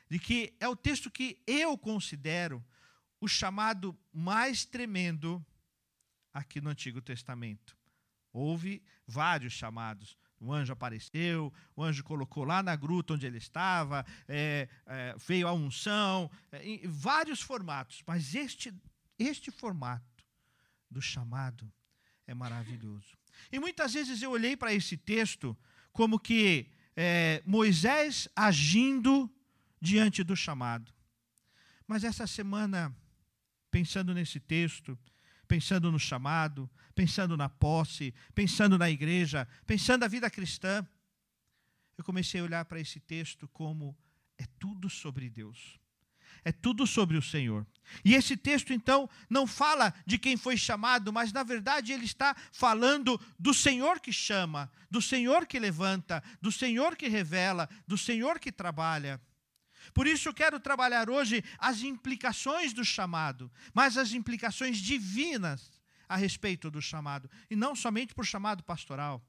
de 0.09 0.19
que 0.19 0.53
é 0.59 0.67
o 0.67 0.75
texto 0.75 1.09
que 1.09 1.41
eu 1.45 1.77
considero 1.77 2.63
o 3.19 3.27
chamado 3.27 3.97
mais 4.11 4.65
tremendo 4.65 5.45
aqui 6.33 6.59
no 6.59 6.69
Antigo 6.69 7.01
Testamento. 7.01 7.77
Houve 8.33 8.81
vários 9.05 9.53
chamados. 9.53 10.17
O 10.39 10.51
anjo 10.51 10.73
apareceu, 10.73 11.53
o 11.75 11.83
anjo 11.83 12.03
colocou 12.03 12.43
lá 12.43 12.63
na 12.63 12.75
gruta 12.75 13.13
onde 13.13 13.27
ele 13.27 13.37
estava, 13.37 14.03
é, 14.27 14.67
é, 14.87 15.15
veio 15.17 15.47
a 15.47 15.53
unção, 15.53 16.31
é, 16.51 16.65
em 16.67 16.87
vários 16.87 17.41
formatos. 17.41 18.01
Mas 18.07 18.33
este, 18.33 18.73
este 19.19 19.51
formato 19.51 20.25
do 20.89 20.99
chamado 20.99 21.71
é 22.27 22.33
maravilhoso. 22.33 23.17
E 23.51 23.59
muitas 23.59 23.93
vezes 23.93 24.21
eu 24.21 24.31
olhei 24.31 24.55
para 24.55 24.73
esse 24.73 24.95
texto 24.95 25.57
como 25.91 26.19
que 26.19 26.67
é, 26.95 27.41
Moisés 27.45 28.27
agindo 28.35 29.29
diante 29.79 30.23
do 30.23 30.35
chamado. 30.35 30.93
Mas 31.87 32.03
essa 32.03 32.27
semana, 32.27 32.95
pensando 33.69 34.13
nesse 34.13 34.39
texto, 34.39 34.97
pensando 35.47 35.91
no 35.91 35.99
chamado, 35.99 36.69
pensando 36.95 37.35
na 37.35 37.49
posse, 37.49 38.13
pensando 38.33 38.77
na 38.77 38.89
igreja, 38.89 39.47
pensando 39.65 40.01
na 40.01 40.07
vida 40.07 40.29
cristã, 40.29 40.87
eu 41.97 42.03
comecei 42.03 42.39
a 42.39 42.43
olhar 42.43 42.65
para 42.65 42.79
esse 42.79 42.99
texto 42.99 43.47
como 43.49 43.97
é 44.37 44.45
tudo 44.57 44.89
sobre 44.89 45.29
Deus. 45.29 45.80
É 46.43 46.51
tudo 46.51 46.87
sobre 46.87 47.17
o 47.17 47.21
Senhor. 47.21 47.65
E 48.03 48.15
esse 48.15 48.37
texto, 48.37 48.73
então, 48.73 49.09
não 49.29 49.45
fala 49.45 49.93
de 50.05 50.17
quem 50.17 50.37
foi 50.37 50.57
chamado, 50.57 51.11
mas, 51.11 51.31
na 51.31 51.43
verdade, 51.43 51.91
ele 51.91 52.05
está 52.05 52.35
falando 52.51 53.19
do 53.37 53.53
Senhor 53.53 53.99
que 53.99 54.13
chama, 54.13 54.71
do 54.89 55.01
Senhor 55.01 55.45
que 55.45 55.59
levanta, 55.59 56.23
do 56.41 56.51
Senhor 56.51 56.95
que 56.95 57.07
revela, 57.07 57.69
do 57.85 57.97
Senhor 57.97 58.39
que 58.39 58.51
trabalha. 58.51 59.21
Por 59.93 60.07
isso, 60.07 60.29
eu 60.29 60.33
quero 60.33 60.59
trabalhar 60.59 61.09
hoje 61.09 61.43
as 61.57 61.81
implicações 61.83 62.73
do 62.73 62.85
chamado, 62.85 63.51
mas 63.73 63.97
as 63.97 64.13
implicações 64.13 64.77
divinas 64.77 65.81
a 66.07 66.15
respeito 66.15 66.71
do 66.71 66.81
chamado. 66.81 67.29
E 67.49 67.55
não 67.55 67.75
somente 67.75 68.13
o 68.15 68.23
chamado 68.23 68.63
pastoral, 68.63 69.23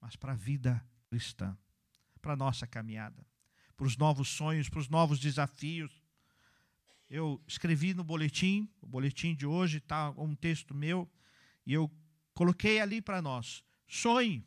mas 0.00 0.16
para 0.16 0.32
a 0.32 0.36
vida 0.36 0.84
cristã, 1.08 1.56
para 2.20 2.32
a 2.32 2.36
nossa 2.36 2.66
caminhada, 2.66 3.26
para 3.76 3.86
os 3.86 3.96
novos 3.96 4.28
sonhos, 4.28 4.68
para 4.68 4.80
os 4.80 4.88
novos 4.88 5.18
desafios 5.18 5.99
eu 7.10 7.42
escrevi 7.46 7.92
no 7.92 8.04
boletim, 8.04 8.68
o 8.80 8.86
boletim 8.86 9.34
de 9.34 9.44
hoje 9.44 9.78
está 9.78 10.10
um 10.10 10.34
texto 10.34 10.72
meu, 10.72 11.10
e 11.66 11.72
eu 11.72 11.90
coloquei 12.32 12.80
ali 12.80 13.02
para 13.02 13.20
nós: 13.20 13.64
sonhe, 13.88 14.46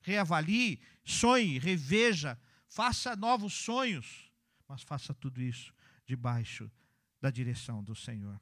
reavalie, 0.00 0.80
sonhe, 1.04 1.58
reveja, 1.58 2.38
faça 2.68 3.16
novos 3.16 3.52
sonhos, 3.52 4.30
mas 4.68 4.82
faça 4.82 5.12
tudo 5.12 5.42
isso 5.42 5.74
debaixo 6.06 6.70
da 7.20 7.30
direção 7.30 7.82
do 7.82 7.96
Senhor. 7.96 8.40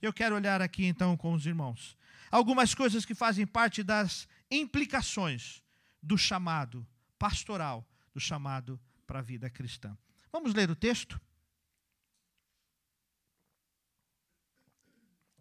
Eu 0.00 0.12
quero 0.12 0.34
olhar 0.34 0.60
aqui 0.60 0.84
então 0.84 1.16
com 1.16 1.32
os 1.32 1.46
irmãos 1.46 1.96
algumas 2.30 2.74
coisas 2.74 3.04
que 3.04 3.14
fazem 3.14 3.46
parte 3.46 3.82
das 3.82 4.26
implicações 4.50 5.62
do 6.02 6.18
chamado 6.18 6.86
pastoral, 7.18 7.88
do 8.12 8.18
chamado 8.18 8.80
para 9.06 9.20
a 9.20 9.22
vida 9.22 9.48
cristã. 9.48 9.96
Vamos 10.32 10.54
ler 10.54 10.70
o 10.70 10.76
texto? 10.76 11.20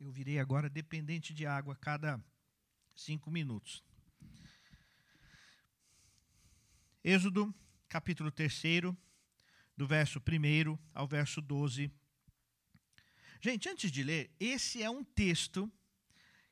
Eu 0.03 0.11
virei 0.11 0.39
agora 0.39 0.67
dependente 0.67 1.31
de 1.31 1.45
água 1.45 1.75
a 1.75 1.77
cada 1.77 2.19
cinco 2.95 3.29
minutos. 3.29 3.83
Êxodo, 7.03 7.53
capítulo 7.87 8.31
3, 8.31 8.63
do 9.77 9.85
verso 9.85 10.17
1 10.19 10.79
ao 10.91 11.07
verso 11.07 11.39
12. 11.39 11.91
Gente, 13.39 13.69
antes 13.69 13.91
de 13.91 14.01
ler, 14.01 14.31
esse 14.39 14.81
é 14.81 14.89
um 14.89 15.03
texto, 15.03 15.71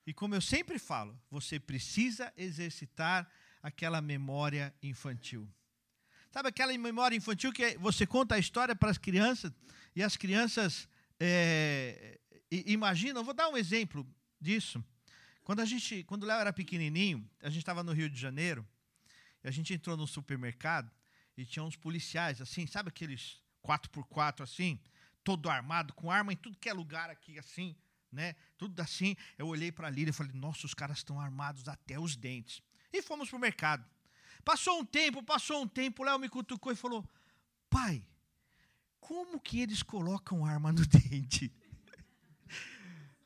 E 0.05 0.13
como 0.13 0.35
eu 0.35 0.41
sempre 0.41 0.77
falo, 0.77 1.19
você 1.27 1.59
precisa 1.59 2.31
exercitar 2.37 3.27
aquela 3.63 3.99
memória 3.99 4.71
infantil. 4.83 5.51
Sabe 6.31 6.49
aquela 6.49 6.77
memória 6.77 7.15
infantil 7.15 7.51
que 7.51 7.75
você 7.79 8.05
conta 8.05 8.35
a 8.35 8.39
história 8.39 8.75
para 8.75 8.91
as 8.91 8.99
crianças 8.99 9.51
e 9.95 10.03
as 10.03 10.15
crianças 10.15 10.87
é, 11.19 12.19
imaginam? 12.51 13.23
Vou 13.23 13.33
dar 13.33 13.49
um 13.49 13.57
exemplo 13.57 14.07
disso. 14.39 14.83
Quando 15.43 15.61
a 15.61 15.65
gente, 15.65 16.03
quando 16.03 16.23
o 16.23 16.25
Léo 16.25 16.39
era 16.39 16.53
pequenininho, 16.53 17.27
a 17.41 17.49
gente 17.49 17.59
estava 17.59 17.83
no 17.83 17.91
Rio 17.91 18.09
de 18.09 18.19
Janeiro, 18.19 18.67
e 19.43 19.47
a 19.47 19.51
gente 19.51 19.73
entrou 19.73 19.97
no 19.97 20.05
supermercado 20.05 20.91
e 21.35 21.45
tinha 21.45 21.63
uns 21.63 21.75
policiais 21.75 22.41
assim, 22.41 22.67
sabe 22.67 22.89
aqueles 22.89 23.41
4x4 23.65 24.41
assim, 24.41 24.79
todo 25.23 25.49
armado, 25.49 25.93
com 25.93 26.11
arma 26.11 26.33
em 26.33 26.35
tudo 26.35 26.57
que 26.57 26.69
é 26.69 26.73
lugar 26.73 27.09
aqui 27.09 27.39
assim, 27.39 27.75
né? 28.11 28.35
Tudo 28.57 28.79
assim. 28.79 29.15
Eu 29.37 29.47
olhei 29.47 29.71
para 29.71 29.87
ali 29.87 30.07
e 30.07 30.11
falei: 30.11 30.33
"Nossa, 30.33 30.65
os 30.65 30.73
caras 30.73 30.97
estão 30.97 31.19
armados 31.19 31.67
até 31.67 31.99
os 31.99 32.15
dentes". 32.15 32.61
E 32.91 33.01
fomos 33.01 33.29
para 33.29 33.37
o 33.37 33.39
mercado. 33.39 33.85
Passou 34.43 34.79
um 34.79 34.85
tempo, 34.85 35.21
passou 35.23 35.61
um 35.61 35.67
tempo, 35.67 36.01
o 36.01 36.05
Léo 36.05 36.19
me 36.19 36.29
cutucou 36.29 36.71
e 36.71 36.75
falou: 36.75 37.07
Pai, 37.69 38.03
como 38.99 39.39
que 39.39 39.59
eles 39.59 39.83
colocam 39.83 40.45
arma 40.45 40.71
no 40.71 40.85
dente? 40.87 41.51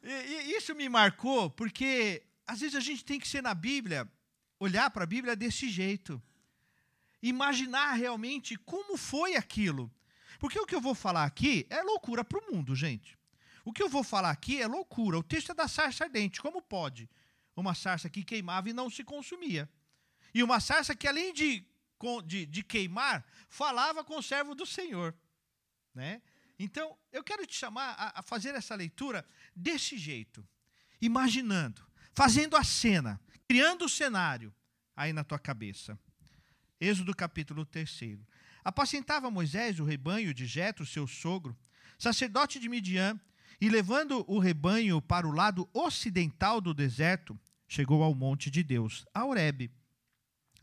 E, 0.04 0.52
e 0.52 0.58
isso 0.58 0.76
me 0.76 0.90
marcou, 0.90 1.50
porque 1.50 2.24
às 2.46 2.60
vezes 2.60 2.76
a 2.76 2.80
gente 2.80 3.04
tem 3.06 3.20
que 3.20 3.28
ser 3.28 3.42
na 3.42 3.54
Bíblia, 3.54 4.10
olhar 4.60 4.90
para 4.90 5.04
a 5.04 5.08
Bíblia 5.08 5.36
desse 5.36 5.70
jeito. 5.70 6.22
Imaginar 7.22 7.94
realmente 7.94 8.58
como 8.58 8.98
foi 8.98 9.36
aquilo. 9.36 9.92
Porque 10.40 10.60
o 10.60 10.66
que 10.66 10.76
eu 10.76 10.82
vou 10.82 10.94
falar 10.94 11.24
aqui 11.24 11.66
é 11.70 11.82
loucura 11.82 12.24
para 12.24 12.38
o 12.38 12.54
mundo, 12.54 12.76
gente. 12.76 13.18
O 13.64 13.72
que 13.72 13.82
eu 13.82 13.88
vou 13.88 14.04
falar 14.04 14.30
aqui 14.30 14.62
é 14.62 14.68
loucura. 14.68 15.18
O 15.18 15.24
texto 15.24 15.52
é 15.54 15.56
da 15.56 15.68
sarça 15.68 16.04
ardente. 16.04 16.42
Como 16.42 16.62
pode 16.62 17.10
uma 17.56 17.74
sarça 17.74 18.10
que 18.10 18.24
queimava 18.24 18.70
e 18.70 18.74
não 18.74 18.90
se 18.90 19.04
consumia? 19.04 19.70
E 20.34 20.44
uma 20.44 20.60
sarça 20.60 20.96
que, 20.96 21.08
além 21.08 21.32
de, 21.32 21.66
de, 22.26 22.46
de 22.46 22.64
queimar, 22.64 23.26
falava 23.48 24.04
com 24.04 24.18
o 24.18 24.24
servo 24.24 24.54
do 24.54 24.66
Senhor. 24.66 25.16
Né? 25.94 26.22
Então, 26.58 26.98
eu 27.12 27.24
quero 27.24 27.46
te 27.46 27.56
chamar 27.56 27.96
a, 27.98 28.20
a 28.20 28.24
fazer 28.24 28.56
essa 28.56 28.76
leitura 28.76 29.26
desse 29.56 29.98
jeito, 29.98 30.46
imaginando, 31.02 31.86
fazendo 32.14 32.56
a 32.56 32.64
cena, 32.64 33.20
criando 33.48 33.86
o 33.86 33.90
cenário 33.90 34.54
aí 34.96 35.12
na 35.12 35.24
tua 35.24 35.40
cabeça. 35.40 35.98
Êxodo 36.80 37.16
capítulo 37.16 37.66
3. 37.66 38.20
Apacentava 38.64 39.32
Moisés 39.32 39.80
o 39.80 39.84
rebanho 39.84 40.34
de 40.34 40.46
Jetro, 40.46 40.86
seu 40.86 41.08
sogro, 41.08 41.58
sacerdote 41.98 42.60
de 42.60 42.70
Midian, 42.70 43.20
e 43.60 43.70
levando 43.70 44.26
o 44.28 44.40
rebanho 44.40 45.02
para 45.02 45.28
o 45.28 45.32
lado 45.32 45.70
ocidental 45.74 46.60
do 46.60 46.74
deserto, 46.74 47.40
chegou 47.68 48.04
ao 48.04 48.14
monte 48.14 48.50
de 48.52 48.64
Deus, 48.64 49.06
a 49.14 49.26
Horebe 49.26 49.72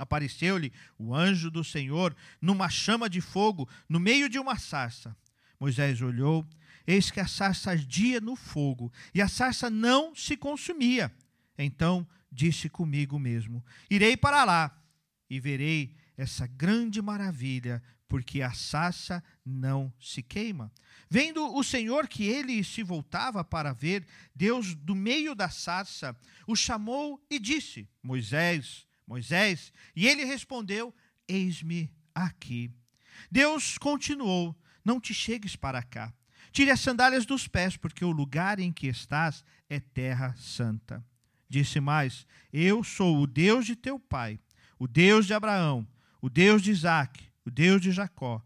apareceu-lhe 0.01 0.73
o 0.99 1.15
anjo 1.15 1.51
do 1.51 1.63
Senhor 1.63 2.17
numa 2.41 2.71
chama 2.71 3.09
de 3.09 3.21
fogo 3.21 3.69
no 3.87 4.01
meio 4.01 4.31
de 4.31 4.39
uma 4.39 4.59
sarça. 4.59 5.15
Moisés 5.61 6.01
olhou, 6.01 6.47
eis 6.87 7.11
que 7.11 7.21
a 7.21 7.27
sarça 7.27 7.71
ardia 7.71 8.19
no 8.19 8.35
fogo, 8.35 8.91
e 9.15 9.21
a 9.21 9.29
sarça 9.29 9.69
não 9.69 10.15
se 10.15 10.37
consumia. 10.37 11.15
Então 11.59 12.09
disse 12.33 12.71
comigo 12.71 13.19
mesmo: 13.19 13.63
Irei 13.91 14.17
para 14.17 14.43
lá 14.45 14.83
e 15.29 15.39
verei 15.39 15.95
essa 16.17 16.47
grande 16.47 17.03
maravilha, 17.03 17.83
porque 18.09 18.43
a 18.43 18.53
sarça 18.53 19.23
não 19.45 19.93
se 20.01 20.23
queima. 20.23 20.73
Vendo 21.09 21.55
o 21.55 21.63
Senhor 21.63 22.09
que 22.09 22.25
ele 22.25 22.65
se 22.65 22.83
voltava 22.83 23.45
para 23.45 23.73
ver, 23.73 24.07
Deus, 24.35 24.75
do 24.75 24.95
meio 24.95 25.35
da 25.35 25.51
sarça, 25.51 26.17
o 26.47 26.57
chamou 26.57 27.23
e 27.31 27.39
disse: 27.39 27.87
Moisés, 28.03 28.87
Moisés? 29.07 29.73
E 29.95 30.09
ele 30.09 30.25
respondeu: 30.25 30.95
Eis-me 31.29 31.93
aqui. 32.15 32.71
Deus 33.31 33.77
continuou: 33.77 34.57
Não 34.85 35.01
te 35.01 35.13
chegues 35.13 35.57
para 35.57 35.83
cá. 35.83 36.13
Tire 36.53 36.71
as 36.71 36.81
sandálias 36.81 37.27
dos 37.27 37.47
pés, 37.47 37.77
porque 37.77 38.05
o 38.05 38.11
lugar 38.11 38.59
em 38.59 38.73
que 38.73 38.87
estás 38.87 39.45
é 39.69 39.79
terra 39.79 40.35
santa. 40.37 41.05
Disse 41.49 41.81
mais: 41.81 42.27
Eu 42.53 42.83
sou 42.83 43.21
o 43.21 43.27
Deus 43.27 43.67
de 43.67 43.77
teu 43.77 43.99
pai, 43.99 44.39
o 44.79 44.89
Deus 44.89 45.27
de 45.27 45.35
Abraão, 45.35 45.87
o 46.21 46.31
Deus 46.31 46.63
de 46.63 46.71
Isaque, 46.71 47.29
o 47.45 47.51
Deus 47.51 47.81
de 47.81 47.93
Jacó. 47.93 48.43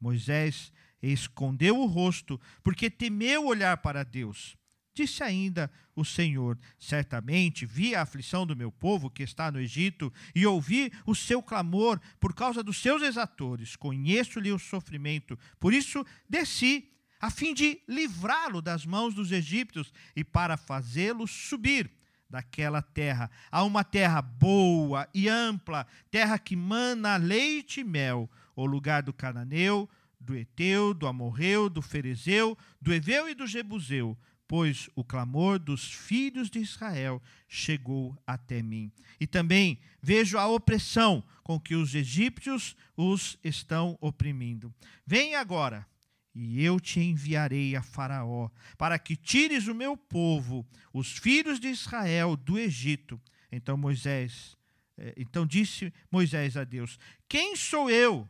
Moisés 0.00 0.72
escondeu 1.00 1.78
o 1.78 1.86
rosto, 1.86 2.40
porque 2.62 2.90
temeu 2.90 3.46
olhar 3.46 3.76
para 3.78 4.04
Deus. 4.04 4.57
Disse 4.98 5.22
ainda 5.22 5.70
o 5.94 6.04
Senhor: 6.04 6.58
Certamente 6.76 7.64
vi 7.64 7.94
a 7.94 8.02
aflição 8.02 8.44
do 8.44 8.56
meu 8.56 8.72
povo 8.72 9.08
que 9.08 9.22
está 9.22 9.48
no 9.48 9.60
Egito 9.60 10.12
e 10.34 10.44
ouvi 10.44 10.92
o 11.06 11.14
seu 11.14 11.40
clamor 11.40 12.00
por 12.18 12.34
causa 12.34 12.64
dos 12.64 12.78
seus 12.78 13.00
exatores. 13.00 13.76
Conheço-lhe 13.76 14.50
o 14.50 14.58
sofrimento. 14.58 15.38
Por 15.60 15.72
isso 15.72 16.04
desci, 16.28 16.90
a 17.20 17.30
fim 17.30 17.54
de 17.54 17.80
livrá-lo 17.86 18.60
das 18.60 18.84
mãos 18.84 19.14
dos 19.14 19.30
egípcios 19.30 19.92
e 20.16 20.24
para 20.24 20.56
fazê-lo 20.56 21.28
subir 21.28 21.88
daquela 22.28 22.82
terra 22.82 23.30
a 23.52 23.62
uma 23.62 23.84
terra 23.84 24.20
boa 24.20 25.08
e 25.14 25.28
ampla, 25.28 25.86
terra 26.10 26.40
que 26.40 26.56
mana 26.56 27.16
leite 27.16 27.82
e 27.82 27.84
mel, 27.84 28.28
o 28.56 28.66
lugar 28.66 29.04
do 29.04 29.12
cananeu, 29.12 29.88
do 30.18 30.34
Eteu, 30.34 30.92
do 30.92 31.06
Amorreu, 31.06 31.70
do 31.70 31.80
Ferezeu, 31.80 32.58
do 32.82 32.92
Eveu 32.92 33.28
e 33.28 33.34
do 33.36 33.46
Jebuseu 33.46 34.18
pois 34.48 34.88
o 34.96 35.04
clamor 35.04 35.58
dos 35.58 35.92
filhos 35.92 36.48
de 36.48 36.58
Israel 36.58 37.22
chegou 37.46 38.16
até 38.26 38.62
mim. 38.62 38.90
E 39.20 39.26
também 39.26 39.78
vejo 40.02 40.38
a 40.38 40.48
opressão 40.48 41.22
com 41.44 41.60
que 41.60 41.74
os 41.74 41.94
egípcios 41.94 42.74
os 42.96 43.38
estão 43.44 43.98
oprimindo. 44.00 44.74
Vem 45.06 45.34
agora, 45.34 45.86
e 46.34 46.64
eu 46.64 46.80
te 46.80 46.98
enviarei 46.98 47.76
a 47.76 47.82
Faraó, 47.82 48.48
para 48.78 48.98
que 48.98 49.16
tires 49.16 49.66
o 49.66 49.74
meu 49.74 49.96
povo, 49.96 50.66
os 50.94 51.18
filhos 51.18 51.60
de 51.60 51.68
Israel, 51.68 52.34
do 52.34 52.58
Egito. 52.58 53.20
Então 53.52 53.76
Moisés, 53.76 54.56
eh, 54.96 55.14
então 55.16 55.46
disse 55.46 55.92
Moisés 56.10 56.56
a 56.56 56.64
Deus: 56.64 56.98
Quem 57.28 57.54
sou 57.54 57.90
eu 57.90 58.26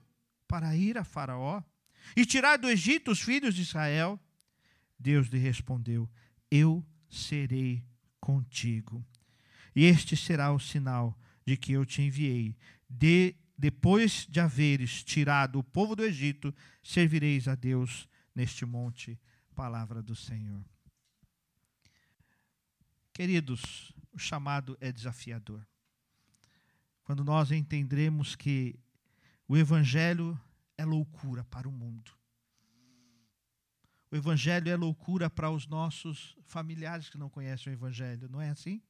para 0.49 0.75
ir 0.75 0.99
a 0.99 1.05
Faraó 1.05 1.63
e 2.17 2.25
tirar 2.27 2.57
do 2.57 2.69
Egito 2.69 3.13
os 3.13 3.21
filhos 3.21 3.55
de 3.55 3.63
Israel? 3.63 4.19
Deus 4.99 5.29
lhe 5.29 5.39
respondeu: 5.39 6.09
Eu 6.51 6.85
serei 7.09 7.85
contigo. 8.21 9.05
E 9.75 9.85
este 9.85 10.17
será 10.17 10.53
o 10.53 10.59
sinal 10.59 11.19
de 11.47 11.57
que 11.57 11.73
eu 11.73 11.87
te 11.87 12.03
enviei. 12.03 12.57
De, 12.89 13.37
depois 13.57 14.27
de 14.29 14.41
haveres 14.41 15.05
tirado 15.05 15.59
o 15.59 15.65
povo 15.65 15.95
do 15.95 16.05
Egito, 16.05 16.55
servireis 16.83 17.47
a 17.47 17.55
Deus 17.55 18.09
neste 18.35 18.65
monte. 18.65 19.19
Palavra 19.55 20.03
do 20.03 20.15
Senhor. 20.15 20.65
Queridos, 23.13 23.93
o 24.13 24.19
chamado 24.19 24.77
é 24.81 24.93
desafiador. 24.93 25.67
Quando 27.03 27.25
nós 27.25 27.51
entenderemos 27.51 28.37
que 28.37 28.79
o 29.49 29.57
Evangelho 29.57 30.39
é 30.77 30.85
loucura 30.85 31.43
para 31.45 31.69
o 31.69 31.73
mundo. 31.73 32.18
O 34.11 34.17
Evangelho 34.17 34.71
é 34.71 34.77
loucura 34.77 35.29
para 35.29 35.51
os 35.51 35.67
nossos 35.67 36.37
familiares 36.45 37.11
que 37.11 37.19
não 37.19 37.29
conhecem 37.29 37.73
o 37.73 37.75
Evangelho, 37.75 38.29
não 38.29 38.41
é 38.41 38.49
assim? 38.51 38.83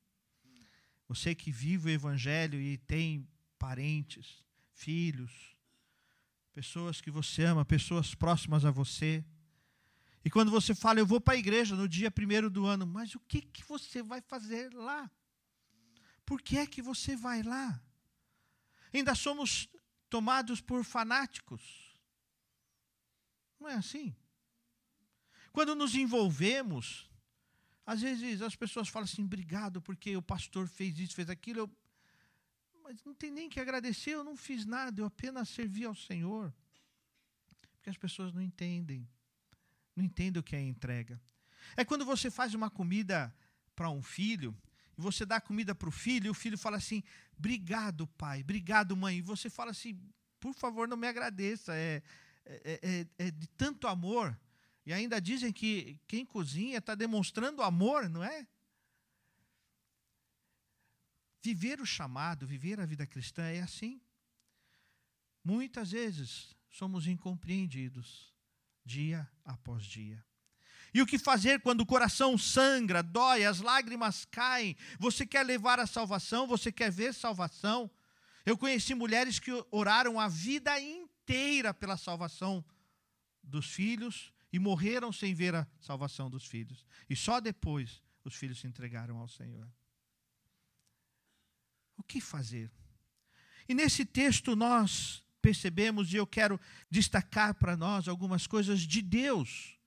Você 1.09 1.35
que 1.35 1.51
vive 1.51 1.89
o 1.89 1.93
Evangelho 1.93 2.61
e 2.61 2.79
tem 2.79 3.27
parentes, 3.59 4.45
filhos, 4.73 5.57
pessoas 6.53 7.01
que 7.01 7.11
você 7.11 7.45
ama, 7.45 7.65
pessoas 7.65 8.15
próximas 8.15 8.65
a 8.65 8.71
você. 8.71 9.25
E 10.25 10.31
quando 10.31 10.51
você 10.51 10.75
fala, 10.75 11.01
eu 11.01 11.07
vou 11.07 11.21
para 11.21 11.35
a 11.35 11.39
igreja 11.39 11.75
no 11.75 11.89
dia 11.89 12.11
primeiro 12.11 12.49
do 12.49 12.67
ano, 12.67 12.87
mas 12.87 13.15
o 13.15 13.21
que, 13.21 13.41
que 13.41 13.65
você 13.65 14.03
vai 14.03 14.21
fazer 14.21 14.73
lá? 14.73 15.11
Por 16.25 16.43
que 16.43 16.59
é 16.59 16.67
que 16.67 16.83
você 16.83 17.17
vai 17.17 17.43
lá? 17.43 17.83
Ainda 18.93 19.15
somos 19.15 19.69
tomados 20.09 20.61
por 20.61 20.85
fanáticos. 20.85 21.99
Não 23.59 23.69
é 23.69 23.75
assim? 23.75 24.15
Quando 25.59 25.75
nos 25.75 25.97
envolvemos, 25.97 27.11
às 27.85 28.01
vezes 28.01 28.43
as 28.43 28.55
pessoas 28.55 28.89
falam 28.89 29.07
assim: 29.07 29.25
obrigado 29.25 29.83
porque 29.83 30.17
o 30.17 30.23
pastor 30.23 30.69
fez 30.69 30.97
isso, 31.01 31.17
fez 31.17 31.29
aquilo. 31.29 31.59
Eu, 31.59 31.77
mas 32.85 33.03
não 33.03 33.13
tem 33.13 33.29
nem 33.29 33.49
que 33.49 33.59
agradecer, 33.59 34.13
eu 34.13 34.23
não 34.23 34.37
fiz 34.37 34.65
nada, 34.65 35.01
eu 35.01 35.05
apenas 35.05 35.49
servi 35.49 35.85
ao 35.85 35.97
Senhor. 35.97 36.55
Porque 37.73 37.91
as 37.91 37.97
pessoas 37.97 38.33
não 38.33 38.41
entendem. 38.41 39.05
Não 39.97 40.05
entendem 40.05 40.39
o 40.39 40.45
que 40.45 40.55
é 40.55 40.63
entrega. 40.63 41.21
É 41.77 41.85
quando 41.85 42.05
você 42.05 42.31
faz 42.31 42.55
uma 42.55 42.71
comida 42.71 43.35
para 43.75 43.91
um 43.91 44.01
filho, 44.01 44.57
e 44.97 45.01
você 45.01 45.27
dá 45.27 45.41
comida 45.41 45.75
para 45.75 45.89
o 45.89 45.91
filho, 45.91 46.27
e 46.29 46.31
o 46.31 46.35
filho 46.35 46.57
fala 46.57 46.77
assim: 46.77 47.03
obrigado, 47.37 48.07
pai, 48.07 48.43
obrigado, 48.43 48.97
mãe. 48.97 49.19
E 49.19 49.23
você 49.23 49.51
fala 49.51 49.73
assim: 49.73 50.01
por 50.39 50.55
favor, 50.55 50.87
não 50.87 50.97
me 50.97 51.09
agradeça. 51.09 51.75
É, 51.75 52.01
é, 52.47 52.81
é, 53.19 53.27
é 53.27 53.31
de 53.33 53.49
tanto 53.49 53.89
amor 53.89 54.39
e 54.89 54.93
ainda 54.93 55.21
dizem 55.21 55.53
que 55.53 56.01
quem 56.09 56.25
cozinha 56.25 56.79
está 56.79 56.95
demonstrando 56.95 57.63
amor, 57.63 58.09
não 58.09 58.25
é? 58.25 58.47
viver 61.43 61.79
o 61.79 61.87
chamado, 61.87 62.47
viver 62.47 62.81
a 62.81 62.87
vida 62.87 63.07
cristã 63.07 63.43
é 63.43 63.61
assim. 63.61 64.01
Muitas 65.45 65.91
vezes 65.91 66.57
somos 66.71 67.07
incompreendidos, 67.07 68.35
dia 68.83 69.31
após 69.45 69.85
dia. 69.85 70.25
E 70.93 71.03
o 71.03 71.07
que 71.07 71.19
fazer 71.19 71.61
quando 71.61 71.83
o 71.83 71.87
coração 71.87 72.39
sangra, 72.39 73.03
dói, 73.03 73.45
as 73.45 73.61
lágrimas 73.61 74.25
caem? 74.25 74.75
Você 74.99 75.27
quer 75.27 75.45
levar 75.45 75.79
a 75.79 75.87
salvação? 75.87 76.47
Você 76.47 76.73
quer 76.73 76.91
ver 76.91 77.13
salvação? 77.13 77.91
Eu 78.47 78.57
conheci 78.57 78.95
mulheres 78.95 79.39
que 79.39 79.51
oraram 79.71 80.19
a 80.19 80.29
vida 80.29 80.81
inteira 80.81 81.75
pela 81.75 81.99
salvação 81.99 82.65
dos 83.43 83.67
filhos 83.67 84.33
e 84.53 84.59
morreram 84.59 85.13
sem 85.13 85.35
ver 85.35 85.55
a 85.55 85.67
salvação 85.81 86.31
dos 86.31 86.45
filhos. 86.45 86.85
E 87.09 87.17
só 87.17 87.41
depois 87.41 88.03
os 88.25 88.35
filhos 88.35 88.61
se 88.61 88.67
entregaram 88.67 89.19
ao 89.19 89.29
Senhor. 89.29 89.69
O 91.97 92.03
que 92.03 92.21
fazer? 92.21 92.71
E 93.69 93.75
nesse 93.75 94.05
texto 94.05 94.57
nós 94.57 95.23
percebemos, 95.43 96.13
e 96.13 96.17
eu 96.17 96.27
quero 96.27 96.61
destacar 96.91 97.55
para 97.55 97.77
nós 97.77 98.09
algumas 98.09 98.47
coisas 98.47 98.81
de 98.81 99.03
Deus 99.03 99.79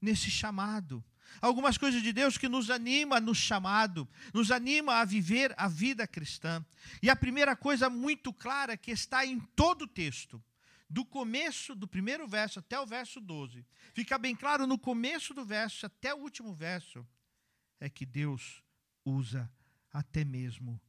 nesse 0.00 0.30
chamado. 0.30 1.04
Algumas 1.40 1.76
coisas 1.76 2.02
de 2.02 2.12
Deus 2.12 2.38
que 2.38 2.48
nos 2.48 2.70
anima 2.70 3.18
no 3.18 3.34
chamado, 3.34 4.08
nos 4.32 4.50
anima 4.50 4.96
a 4.96 5.04
viver 5.04 5.52
a 5.56 5.66
vida 5.66 6.06
cristã. 6.06 6.64
E 7.02 7.10
a 7.10 7.16
primeira 7.16 7.56
coisa 7.56 7.90
muito 7.90 8.32
clara 8.32 8.76
que 8.76 8.92
está 8.92 9.26
em 9.26 9.40
todo 9.40 9.82
o 9.82 9.88
texto, 9.88 10.42
do 10.94 11.04
começo 11.04 11.74
do 11.74 11.88
primeiro 11.88 12.24
verso 12.28 12.60
até 12.60 12.78
o 12.78 12.86
verso 12.86 13.20
12, 13.20 13.66
fica 13.92 14.16
bem 14.16 14.36
claro 14.36 14.64
no 14.64 14.78
começo 14.78 15.34
do 15.34 15.44
verso 15.44 15.86
até 15.86 16.14
o 16.14 16.18
último 16.18 16.54
verso, 16.54 17.04
é 17.80 17.90
que 17.90 18.06
Deus 18.06 18.62
usa 19.04 19.50
até 19.92 20.24
mesmo 20.24 20.80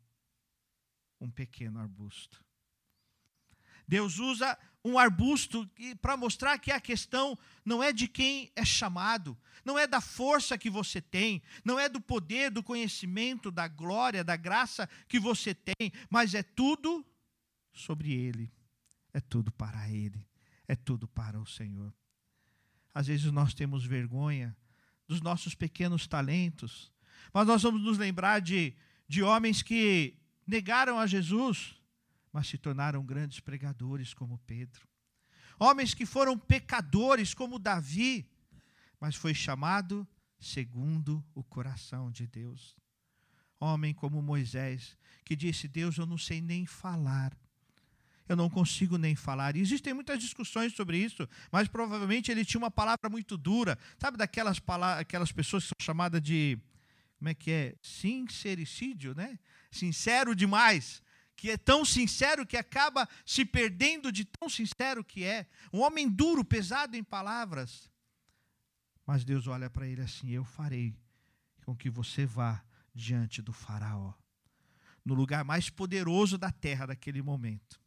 um 1.19 1.31
pequeno 1.31 1.79
arbusto. 1.79 2.45
Deus 3.87 4.19
usa 4.19 4.55
um 4.83 4.99
arbusto 4.99 5.67
para 5.99 6.15
mostrar 6.15 6.59
que 6.59 6.71
a 6.71 6.79
questão 6.79 7.35
não 7.65 7.81
é 7.81 7.91
de 7.91 8.07
quem 8.07 8.51
é 8.55 8.63
chamado, 8.63 9.35
não 9.63 9.77
é 9.77 9.87
da 9.87 10.01
força 10.01 10.55
que 10.55 10.69
você 10.69 11.01
tem, 11.01 11.41
não 11.63 11.79
é 11.79 11.89
do 11.89 11.99
poder, 11.99 12.51
do 12.51 12.61
conhecimento, 12.61 13.49
da 13.49 13.67
glória, 13.67 14.23
da 14.23 14.35
graça 14.35 14.87
que 15.07 15.19
você 15.19 15.55
tem, 15.55 15.91
mas 16.11 16.35
é 16.35 16.43
tudo 16.43 17.03
sobre 17.73 18.13
Ele, 18.13 18.53
é 19.15 19.19
tudo 19.21 19.51
para 19.51 19.89
Ele, 19.89 20.27
é 20.67 20.75
tudo 20.75 21.07
para 21.07 21.39
o 21.39 21.45
Senhor. 21.45 21.93
Às 22.93 23.07
vezes 23.07 23.31
nós 23.31 23.53
temos 23.53 23.85
vergonha 23.85 24.55
dos 25.07 25.21
nossos 25.21 25.55
pequenos 25.55 26.07
talentos, 26.07 26.91
mas 27.33 27.47
nós 27.47 27.63
vamos 27.63 27.81
nos 27.81 27.97
lembrar 27.97 28.39
de, 28.39 28.75
de 29.07 29.23
homens 29.23 29.61
que 29.61 30.17
negaram 30.45 30.99
a 30.99 31.07
Jesus 31.07 31.75
mas 32.35 32.47
se 32.47 32.57
tornaram 32.57 33.01
grandes 33.01 33.39
pregadores 33.39 34.13
como 34.13 34.37
Pedro. 34.39 34.85
Homens 35.57 35.93
que 35.93 36.05
foram 36.05 36.37
pecadores 36.37 37.33
como 37.33 37.57
Davi, 37.57 38.29
mas 38.99 39.15
foi 39.15 39.33
chamado 39.33 40.05
segundo 40.37 41.25
o 41.33 41.41
coração 41.41 42.11
de 42.11 42.27
Deus. 42.27 42.75
Homem 43.57 43.93
como 43.93 44.21
Moisés, 44.21 44.97
que 45.23 45.33
disse: 45.33 45.65
Deus, 45.65 45.97
eu 45.97 46.05
não 46.05 46.17
sei 46.17 46.41
nem 46.41 46.65
falar. 46.65 47.33
Eu 48.27 48.35
não 48.35 48.49
consigo 48.49 48.97
nem 48.97 49.15
falar. 49.15 49.55
E 49.55 49.61
existem 49.61 49.93
muitas 49.93 50.19
discussões 50.19 50.73
sobre 50.73 50.97
isso, 50.97 51.27
mas 51.51 51.67
provavelmente 51.67 52.31
ele 52.31 52.43
tinha 52.43 52.59
uma 52.59 52.71
palavra 52.71 53.09
muito 53.09 53.37
dura. 53.37 53.77
Sabe 53.99 54.17
daquelas 54.17 54.59
palavras, 54.59 55.01
aquelas 55.01 55.31
pessoas 55.31 55.63
que 55.63 55.69
são 55.69 55.85
chamadas 55.85 56.21
de 56.21 56.57
como 57.17 57.29
é 57.29 57.33
que 57.33 57.51
é? 57.51 57.75
Sincericídio, 57.81 59.13
né? 59.15 59.39
Sincero 59.71 60.35
demais 60.35 61.03
que 61.35 61.51
é 61.51 61.57
tão 61.57 61.83
sincero 61.83 62.45
que 62.45 62.55
acaba 62.55 63.07
se 63.25 63.45
perdendo 63.45 64.11
de 64.11 64.25
tão 64.25 64.49
sincero 64.49 65.03
que 65.03 65.23
é. 65.23 65.45
Um 65.71 65.81
homem 65.81 66.09
duro, 66.09 66.45
pesado 66.45 66.95
em 66.95 67.03
palavras. 67.03 67.91
Mas 69.05 69.23
Deus 69.23 69.47
olha 69.47 69.69
para 69.69 69.87
ele 69.87 70.01
assim: 70.01 70.31
Eu 70.31 70.45
farei 70.45 70.95
com 71.65 71.75
que 71.75 71.89
você 71.89 72.25
vá 72.25 72.63
diante 72.93 73.41
do 73.41 73.51
Faraó, 73.51 74.13
no 75.03 75.13
lugar 75.13 75.43
mais 75.43 75.69
poderoso 75.69 76.37
da 76.37 76.51
terra 76.51 76.85
daquele 76.85 77.21
momento, 77.21 77.81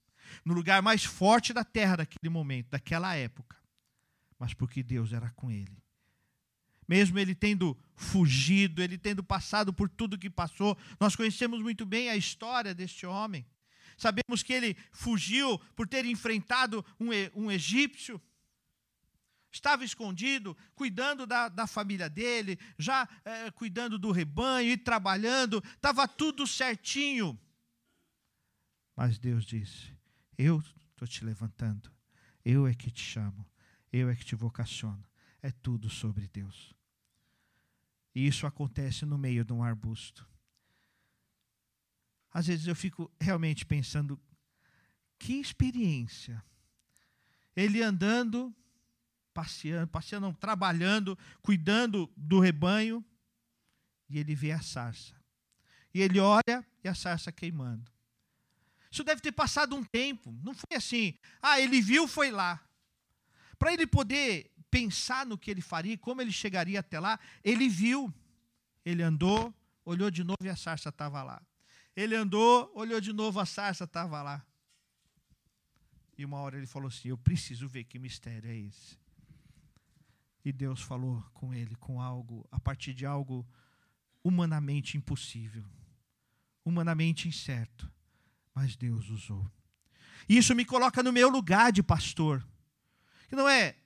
no 0.44 0.54
lugar 0.54 0.82
mais 0.82 1.04
forte 1.04 1.52
da 1.52 1.64
terra 1.64 1.96
daquele 1.96 2.28
momento, 2.28 2.70
daquela 2.70 3.14
época, 3.14 3.56
mas 4.38 4.54
porque 4.54 4.82
Deus 4.82 5.12
era 5.12 5.30
com 5.30 5.50
ele 5.50 5.82
mesmo 6.88 7.18
ele 7.18 7.34
tendo 7.34 7.78
fugido, 7.94 8.82
ele 8.82 8.96
tendo 8.96 9.22
passado 9.22 9.72
por 9.74 9.90
tudo 9.90 10.18
que 10.18 10.30
passou. 10.30 10.76
Nós 10.98 11.14
conhecemos 11.14 11.60
muito 11.60 11.84
bem 11.84 12.08
a 12.08 12.16
história 12.16 12.74
deste 12.74 13.04
homem. 13.04 13.46
Sabemos 13.98 14.42
que 14.42 14.54
ele 14.54 14.76
fugiu 14.90 15.58
por 15.76 15.86
ter 15.86 16.06
enfrentado 16.06 16.84
um, 16.98 17.08
um 17.34 17.50
egípcio. 17.50 18.20
Estava 19.52 19.84
escondido, 19.84 20.56
cuidando 20.74 21.26
da, 21.26 21.48
da 21.48 21.66
família 21.66 22.08
dele, 22.08 22.58
já 22.78 23.06
é, 23.24 23.50
cuidando 23.50 23.98
do 23.98 24.10
rebanho 24.10 24.70
e 24.70 24.76
trabalhando, 24.76 25.62
estava 25.74 26.06
tudo 26.06 26.46
certinho. 26.46 27.38
Mas 28.96 29.18
Deus 29.18 29.44
disse: 29.44 29.97
Eu 30.38 30.60
estou 30.90 31.06
te 31.06 31.24
levantando, 31.24 31.92
eu 32.44 32.66
é 32.66 32.72
que 32.72 32.90
te 32.90 33.02
chamo, 33.02 33.44
eu 33.92 34.08
é 34.08 34.14
que 34.14 34.24
te 34.24 34.36
vocaciono. 34.36 35.04
É 35.42 35.50
tudo 35.50 35.90
sobre 35.90 36.28
Deus. 36.28 36.74
E 38.14 38.26
isso 38.26 38.46
acontece 38.46 39.04
no 39.04 39.18
meio 39.18 39.44
de 39.44 39.52
um 39.52 39.62
arbusto. 39.62 40.28
Às 42.32 42.46
vezes 42.46 42.66
eu 42.66 42.76
fico 42.76 43.10
realmente 43.20 43.66
pensando, 43.66 44.20
que 45.18 45.34
experiência. 45.34 46.42
Ele 47.56 47.82
andando, 47.82 48.54
passeando, 49.34 49.88
passeando, 49.88 50.32
trabalhando, 50.34 51.18
cuidando 51.42 52.10
do 52.16 52.38
rebanho, 52.38 53.04
e 54.08 54.18
ele 54.18 54.34
vê 54.34 54.52
a 54.52 54.60
sarça. 54.60 55.14
E 55.92 56.00
ele 56.00 56.20
olha 56.20 56.66
e 56.82 56.88
a 56.88 56.94
sarça 56.94 57.32
queimando. 57.32 57.90
Isso 58.90 59.04
deve 59.04 59.20
ter 59.20 59.32
passado 59.32 59.76
um 59.76 59.84
tempo. 59.84 60.32
Não 60.42 60.54
foi 60.54 60.76
assim, 60.76 61.14
ah, 61.42 61.60
ele 61.60 61.80
viu, 61.80 62.08
foi 62.08 62.30
lá. 62.30 62.60
Para 63.58 63.72
ele 63.72 63.86
poder 63.86 64.50
pensar 64.70 65.26
no 65.26 65.36
que 65.36 65.50
ele 65.50 65.60
faria, 65.60 65.96
como 65.98 66.20
ele 66.20 66.32
chegaria 66.32 66.80
até 66.80 66.98
lá, 67.00 67.18
ele 67.42 67.68
viu, 67.68 68.12
ele 68.84 69.02
andou, 69.02 69.54
olhou 69.84 70.10
de 70.10 70.22
novo 70.22 70.38
e 70.42 70.48
a 70.48 70.56
sarça 70.56 70.88
estava 70.88 71.22
lá. 71.22 71.42
Ele 71.96 72.14
andou, 72.14 72.70
olhou 72.74 73.00
de 73.00 73.12
novo, 73.12 73.40
a 73.40 73.46
sarça 73.46 73.84
estava 73.84 74.22
lá. 74.22 74.44
E 76.16 76.24
uma 76.24 76.38
hora 76.38 76.56
ele 76.56 76.66
falou 76.66 76.88
assim: 76.88 77.08
Eu 77.08 77.18
preciso 77.18 77.68
ver 77.68 77.84
que 77.84 77.98
mistério 77.98 78.50
é 78.50 78.56
esse. 78.56 78.98
E 80.44 80.52
Deus 80.52 80.80
falou 80.80 81.22
com 81.34 81.52
ele 81.52 81.74
com 81.76 82.00
algo, 82.00 82.46
a 82.50 82.58
partir 82.58 82.94
de 82.94 83.04
algo 83.04 83.46
humanamente 84.22 84.96
impossível, 84.96 85.64
humanamente 86.64 87.28
incerto, 87.28 87.90
mas 88.58 88.74
Deus 88.74 89.08
usou. 89.08 89.48
Isso 90.28 90.52
me 90.52 90.64
coloca 90.64 91.00
no 91.00 91.12
meu 91.12 91.28
lugar 91.28 91.70
de 91.70 91.80
pastor. 91.80 92.44
Que 93.28 93.36
não 93.36 93.48
é 93.48 93.76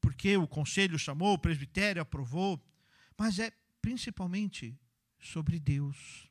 porque 0.00 0.36
o 0.36 0.46
conselho 0.46 0.96
chamou, 0.96 1.34
o 1.34 1.38
presbitério 1.38 2.00
aprovou, 2.00 2.64
mas 3.18 3.40
é 3.40 3.50
principalmente 3.82 4.78
sobre 5.18 5.58
Deus, 5.58 6.30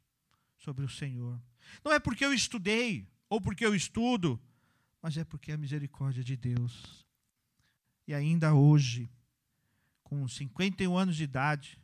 sobre 0.58 0.86
o 0.86 0.90
Senhor. 0.90 1.38
Não 1.84 1.92
é 1.92 2.00
porque 2.00 2.24
eu 2.24 2.34
estudei 2.34 3.06
ou 3.28 3.42
porque 3.42 3.66
eu 3.66 3.76
estudo, 3.76 4.42
mas 5.02 5.18
é 5.18 5.26
porque 5.26 5.52
a 5.52 5.58
misericórdia 5.58 6.24
de 6.24 6.38
Deus. 6.38 7.06
E 8.08 8.14
ainda 8.14 8.54
hoje, 8.54 9.12
com 10.06 10.26
51 10.26 10.98
anos 10.98 11.18
de 11.18 11.24
idade, 11.24 11.78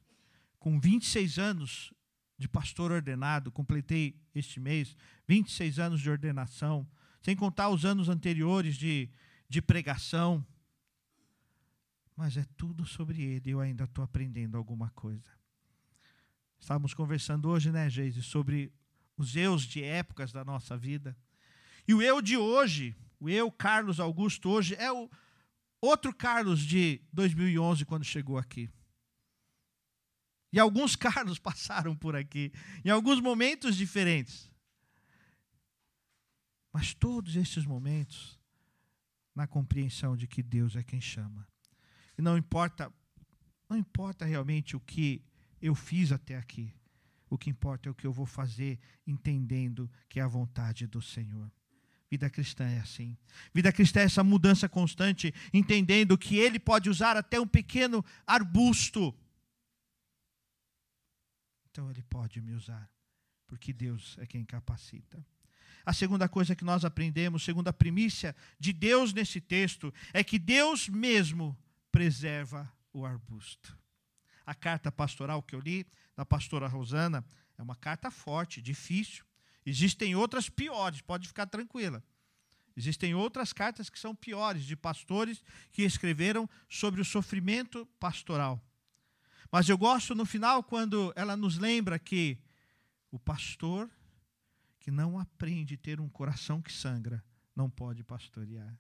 com 0.60 0.80
26 0.80 1.38
anos 1.40 1.94
de 2.38 2.48
pastor 2.48 2.92
ordenado, 2.92 3.52
completei 3.52 4.20
este 4.34 4.60
mês 4.60 4.96
26 5.28 5.80
anos 5.80 6.02
de 6.02 6.10
ordenação, 6.10 6.88
sem 7.22 7.36
contar 7.36 7.70
os 7.70 7.86
anos 7.86 8.10
anteriores 8.10 8.76
de, 8.76 9.10
de 9.48 9.62
pregação, 9.62 10.46
mas 12.16 12.38
é 12.38 12.46
tudo 12.56 12.86
sobre 12.86 13.22
ele. 13.22 13.52
Eu 13.52 13.60
ainda 13.60 13.86
estou 13.86 14.04
aprendendo 14.04 14.58
alguma 14.58 14.90
coisa. 14.92 15.32
Estávamos 16.60 16.94
conversando 16.94 17.50
hoje, 17.50 17.72
né, 17.72 17.90
Geise, 17.90 18.22
sobre 18.22 18.72
os 19.18 19.36
eus 19.36 19.64
de 19.64 19.84
épocas 19.84 20.32
da 20.32 20.44
nossa 20.44 20.78
vida. 20.78 21.16
E 21.88 21.94
o 21.94 22.02
eu 22.02 22.22
de 22.22 22.38
hoje, 22.38 22.96
o 23.20 23.30
eu, 23.30 23.52
Carlos 23.52 24.00
Augusto, 24.00 24.50
hoje, 24.50 24.76
é 24.76 24.92
o 24.92 25.10
outro 25.80 26.14
Carlos 26.14 26.62
de 26.62 27.02
2011, 27.14 27.86
quando 27.86 28.04
chegou 28.04 28.38
aqui. 28.38 28.70
E 30.56 30.60
alguns 30.60 30.96
Carlos 30.98 31.38
passaram 31.38 31.94
por 31.94 32.16
aqui, 32.16 32.54
em 32.86 32.90
alguns 32.90 33.20
momentos 33.20 33.76
diferentes. 33.76 34.50
Mas 36.72 36.94
todos 36.94 37.36
esses 37.36 37.66
momentos, 37.66 38.40
na 39.36 39.46
compreensão 39.46 40.16
de 40.16 40.28
que 40.28 40.42
Deus 40.42 40.78
é 40.78 40.82
quem 40.82 41.02
chama. 41.02 41.46
E 42.18 42.22
não 42.22 42.38
importa, 42.38 42.90
não 43.70 43.78
importa 43.78 44.24
realmente 44.24 44.78
o 44.78 44.80
que 44.80 45.22
eu 45.62 45.76
fiz 45.76 46.14
até 46.14 46.38
aqui. 46.38 46.74
O 47.30 47.38
que 47.38 47.50
importa 47.50 47.90
é 47.90 47.92
o 47.92 47.96
que 47.96 48.08
eu 48.08 48.14
vou 48.14 48.26
fazer, 48.26 48.80
entendendo 49.06 49.92
que 50.08 50.22
é 50.22 50.24
a 50.24 50.28
vontade 50.28 50.88
do 50.88 51.02
Senhor. 51.02 51.52
Vida 52.10 52.30
cristã 52.30 52.66
é 52.66 52.80
assim. 52.80 53.18
Vida 53.54 53.74
cristã 53.74 54.00
é 54.00 54.04
essa 54.04 54.24
mudança 54.24 54.70
constante, 54.70 55.34
entendendo 55.54 56.18
que 56.18 56.38
Ele 56.38 56.60
pode 56.60 56.90
usar 56.90 57.18
até 57.18 57.42
um 57.42 57.48
pequeno 57.48 58.06
arbusto. 58.26 59.14
Então 61.76 61.92
Ele 61.92 62.02
pode 62.04 62.40
me 62.40 62.54
usar, 62.54 62.90
porque 63.46 63.74
Deus 63.74 64.16
é 64.20 64.26
quem 64.26 64.46
capacita. 64.46 65.22
A 65.86 65.92
segunda 65.92 66.30
coisa 66.30 66.56
que 66.56 66.64
nós 66.64 66.86
aprendemos, 66.86 67.44
segunda 67.44 67.74
primícia 67.74 68.34
de 68.58 68.72
Deus 68.72 69.12
nesse 69.12 69.42
texto, 69.42 69.94
é 70.14 70.24
que 70.24 70.40
Deus 70.40 70.88
mesmo 70.88 71.54
preserva 71.92 72.72
o 72.94 73.06
arbusto. 73.06 73.78
A 74.46 74.56
carta 74.56 74.90
pastoral 74.90 75.44
que 75.44 75.54
eu 75.54 75.60
li, 75.60 75.86
da 76.16 76.26
pastora 76.26 76.66
Rosana, 76.66 77.26
é 77.58 77.62
uma 77.62 77.76
carta 77.76 78.10
forte, 78.10 78.62
difícil. 78.62 79.26
Existem 79.66 80.16
outras 80.16 80.48
piores, 80.48 81.02
pode 81.02 81.28
ficar 81.28 81.46
tranquila. 81.46 82.02
Existem 82.74 83.14
outras 83.14 83.52
cartas 83.52 83.90
que 83.90 84.00
são 84.00 84.16
piores, 84.16 84.64
de 84.64 84.78
pastores 84.78 85.44
que 85.74 85.82
escreveram 85.82 86.50
sobre 86.70 87.02
o 87.02 87.06
sofrimento 87.06 87.86
pastoral. 88.00 88.65
Mas 89.52 89.70
eu 89.70 89.78
gosto 89.78 90.14
no 90.16 90.26
final 90.26 90.64
quando 90.64 91.14
ela 91.16 91.38
nos 91.38 91.58
lembra 91.58 91.98
que 92.00 92.38
o 93.12 93.20
pastor 93.20 93.90
que 94.80 94.92
não 94.92 95.18
aprende 95.18 95.76
a 95.76 95.78
ter 95.78 96.00
um 96.00 96.10
coração 96.10 96.62
que 96.62 96.72
sangra 96.72 97.24
não 97.56 97.70
pode 97.70 98.04
pastorear 98.04 98.78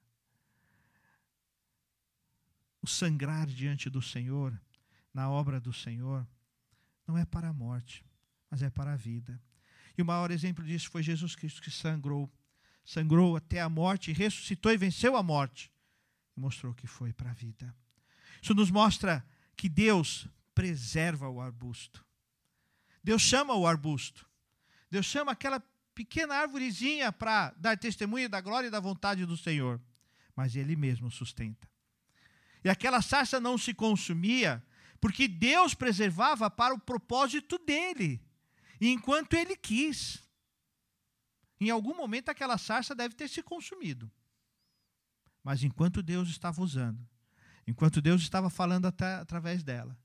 o 2.86 2.88
sangrar 2.88 3.48
diante 3.48 3.90
do 3.90 4.02
Senhor, 4.02 4.58
na 5.12 5.28
obra 5.28 5.60
do 5.60 5.74
Senhor, 5.74 6.26
não 7.08 7.18
é 7.18 7.26
para 7.26 7.50
a 7.50 7.54
morte, 7.54 8.06
mas 8.50 8.62
é 8.62 8.70
para 8.70 8.94
a 8.94 8.96
vida. 8.96 9.42
E 9.98 10.02
o 10.04 10.06
maior 10.06 10.30
exemplo 10.30 10.64
disso 10.64 10.92
foi 10.92 11.02
Jesus 11.02 11.36
Cristo 11.36 11.64
que 11.64 11.72
sangrou, 11.72 12.32
sangrou 12.86 13.36
até 13.36 13.60
a 13.60 13.68
morte, 13.68 14.14
ressuscitou 14.14 14.72
e 14.72 14.78
venceu 14.78 15.16
a 15.18 15.24
morte, 15.24 15.72
e 16.38 16.40
mostrou 16.40 16.76
que 16.76 16.86
foi 16.86 17.12
para 17.12 17.32
a 17.32 17.34
vida. 17.34 17.76
Isso 18.40 18.54
nos 18.54 18.70
mostra 18.70 19.26
que 19.58 19.68
Deus 19.68 20.28
preserva 20.56 21.30
o 21.30 21.40
arbusto. 21.40 22.04
Deus 23.04 23.22
chama 23.22 23.54
o 23.54 23.68
arbusto. 23.68 24.28
Deus 24.90 25.06
chama 25.06 25.34
aquela 25.34 25.62
pequena 25.94 26.36
árvorezinha 26.36 27.12
para 27.12 27.52
dar 27.58 27.78
testemunho 27.78 28.28
da 28.28 28.42
glória 28.42 28.68
e 28.68 28.72
da 28.72 28.80
vontade 28.80 29.26
do 29.26 29.38
Senhor, 29.38 29.80
mas 30.36 30.56
Ele 30.56 30.76
mesmo 30.76 31.12
sustenta. 31.12 31.70
E 32.64 32.70
aquela 32.70 33.02
sarça 33.02 33.40
não 33.40 33.60
se 33.60 33.76
consumia, 33.76 34.66
porque 35.00 35.28
Deus 35.28 35.76
preservava 35.76 36.50
para 36.50 36.74
o 36.74 36.80
propósito 36.80 37.60
dele, 37.60 38.20
enquanto 38.82 39.34
ele 39.34 39.56
quis. 39.56 40.24
Em 41.62 41.70
algum 41.70 41.96
momento 41.96 42.30
aquela 42.30 42.58
sarça 42.58 42.96
deve 42.96 43.14
ter 43.14 43.30
se 43.30 43.44
consumido. 43.44 44.12
Mas 45.44 45.64
enquanto 45.64 46.02
Deus 46.02 46.28
estava 46.30 46.60
usando, 46.60 47.08
enquanto 47.68 48.02
Deus 48.02 48.24
estava 48.24 48.50
falando 48.50 48.88
até, 48.88 49.14
através 49.14 49.62
dela, 49.62 49.96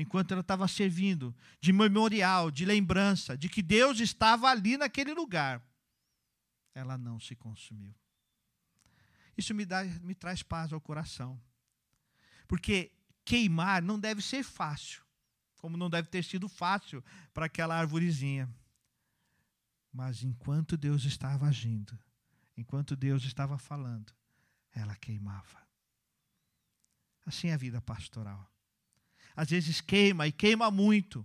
enquanto 0.00 0.30
ela 0.30 0.42
estava 0.42 0.68
servindo 0.68 1.34
de 1.60 1.72
memorial, 1.72 2.52
de 2.52 2.64
lembrança, 2.64 3.36
de 3.36 3.48
que 3.48 3.60
Deus 3.60 3.98
estava 3.98 4.48
ali 4.48 4.76
naquele 4.76 5.12
lugar, 5.12 5.60
ela 6.72 6.96
não 6.96 7.18
se 7.18 7.34
consumiu. 7.34 7.92
Isso 9.36 9.52
me, 9.52 9.66
dá, 9.66 9.82
me 9.82 10.14
traz 10.14 10.40
paz 10.40 10.72
ao 10.72 10.80
coração. 10.80 11.40
Porque 12.46 12.92
queimar 13.24 13.82
não 13.82 13.98
deve 13.98 14.22
ser 14.22 14.44
fácil, 14.44 15.02
como 15.56 15.76
não 15.76 15.90
deve 15.90 16.08
ter 16.08 16.22
sido 16.22 16.48
fácil 16.48 17.04
para 17.34 17.46
aquela 17.46 17.76
arvorezinha. 17.76 18.48
Mas 19.92 20.22
enquanto 20.22 20.76
Deus 20.76 21.04
estava 21.04 21.48
agindo, 21.48 21.98
enquanto 22.56 22.94
Deus 22.94 23.24
estava 23.24 23.58
falando, 23.58 24.14
ela 24.72 24.94
queimava. 24.94 25.60
Assim 27.26 27.48
é 27.48 27.54
a 27.54 27.56
vida 27.56 27.80
pastoral. 27.80 28.48
Às 29.38 29.50
vezes 29.50 29.80
queima 29.80 30.26
e 30.26 30.32
queima 30.32 30.68
muito. 30.68 31.24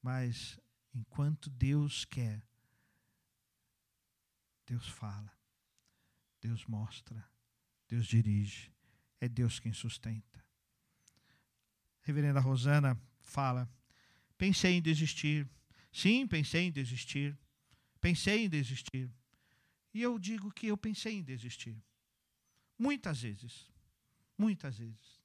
Mas 0.00 0.58
enquanto 0.94 1.50
Deus 1.50 2.06
quer, 2.06 2.42
Deus 4.64 4.88
fala, 4.88 5.30
Deus 6.40 6.64
mostra, 6.64 7.22
Deus 7.86 8.06
dirige 8.06 8.72
é 9.20 9.28
Deus 9.28 9.60
quem 9.60 9.74
sustenta. 9.74 10.42
reverenda 12.00 12.40
Rosana 12.40 12.98
fala: 13.20 13.70
pensei 14.38 14.72
em 14.78 14.80
desistir. 14.80 15.46
Sim, 15.92 16.26
pensei 16.26 16.68
em 16.68 16.72
desistir. 16.72 17.38
Pensei 18.00 18.46
em 18.46 18.48
desistir. 18.48 19.12
E 19.92 20.00
eu 20.00 20.18
digo 20.18 20.50
que 20.50 20.68
eu 20.68 20.78
pensei 20.78 21.18
em 21.18 21.22
desistir. 21.22 21.76
Muitas 22.78 23.20
vezes. 23.20 23.70
Muitas 24.38 24.78
vezes. 24.78 25.21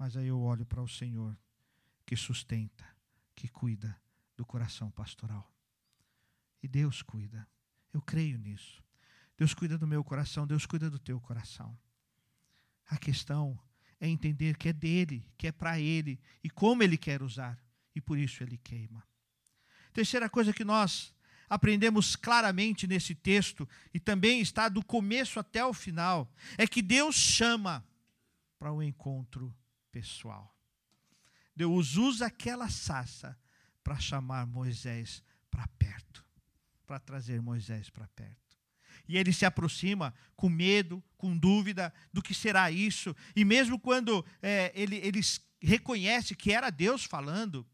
Mas 0.00 0.16
aí 0.16 0.28
eu 0.28 0.40
olho 0.40 0.64
para 0.64 0.80
o 0.80 0.88
Senhor 0.88 1.36
que 2.06 2.16
sustenta, 2.16 2.86
que 3.36 3.46
cuida 3.48 3.94
do 4.34 4.46
coração 4.46 4.90
pastoral. 4.90 5.52
E 6.62 6.66
Deus 6.66 7.02
cuida. 7.02 7.46
Eu 7.92 8.00
creio 8.00 8.38
nisso. 8.38 8.82
Deus 9.36 9.52
cuida 9.52 9.76
do 9.76 9.86
meu 9.86 10.02
coração, 10.02 10.46
Deus 10.46 10.64
cuida 10.64 10.88
do 10.88 10.98
teu 10.98 11.20
coração. 11.20 11.78
A 12.86 12.96
questão 12.96 13.60
é 14.00 14.08
entender 14.08 14.56
que 14.56 14.70
é 14.70 14.72
dele, 14.72 15.22
que 15.36 15.46
é 15.46 15.52
para 15.52 15.78
ele 15.78 16.18
e 16.42 16.48
como 16.48 16.82
ele 16.82 16.96
quer 16.96 17.22
usar. 17.22 17.62
E 17.94 18.00
por 18.00 18.16
isso 18.16 18.42
ele 18.42 18.56
queima. 18.56 19.06
Terceira 19.92 20.30
coisa 20.30 20.50
que 20.50 20.64
nós 20.64 21.14
aprendemos 21.46 22.16
claramente 22.16 22.86
nesse 22.86 23.14
texto, 23.14 23.68
e 23.92 24.00
também 24.00 24.40
está 24.40 24.66
do 24.66 24.82
começo 24.82 25.38
até 25.38 25.62
o 25.62 25.74
final, 25.74 26.32
é 26.56 26.66
que 26.66 26.80
Deus 26.80 27.16
chama 27.16 27.84
para 28.58 28.72
o 28.72 28.78
um 28.78 28.82
encontro 28.82 29.54
pessoal. 29.90 30.56
Deus 31.54 31.96
usa 31.96 32.26
aquela 32.26 32.68
sassa 32.68 33.38
para 33.82 33.98
chamar 33.98 34.46
Moisés 34.46 35.22
para 35.50 35.66
perto, 35.78 36.24
para 36.86 36.98
trazer 36.98 37.40
Moisés 37.42 37.90
para 37.90 38.06
perto. 38.08 38.58
E 39.08 39.16
ele 39.16 39.32
se 39.32 39.44
aproxima 39.44 40.14
com 40.36 40.48
medo, 40.48 41.02
com 41.16 41.36
dúvida 41.36 41.92
do 42.12 42.22
que 42.22 42.34
será 42.34 42.70
isso. 42.70 43.14
E 43.34 43.44
mesmo 43.44 43.78
quando 43.78 44.24
é, 44.40 44.72
ele, 44.74 44.96
ele 44.96 45.20
reconhece 45.60 46.34
que 46.34 46.52
era 46.52 46.70
Deus 46.70 47.04
falando, 47.04 47.66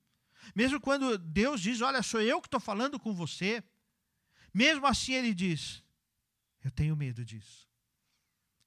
mesmo 0.54 0.80
quando 0.80 1.18
Deus 1.18 1.60
diz: 1.60 1.80
Olha, 1.80 2.02
sou 2.02 2.20
eu 2.20 2.40
que 2.40 2.46
estou 2.46 2.60
falando 2.60 2.98
com 2.98 3.14
você, 3.14 3.62
mesmo 4.52 4.86
assim 4.86 5.12
ele 5.12 5.34
diz: 5.34 5.82
Eu 6.64 6.70
tenho 6.70 6.96
medo 6.96 7.24
disso. 7.24 7.68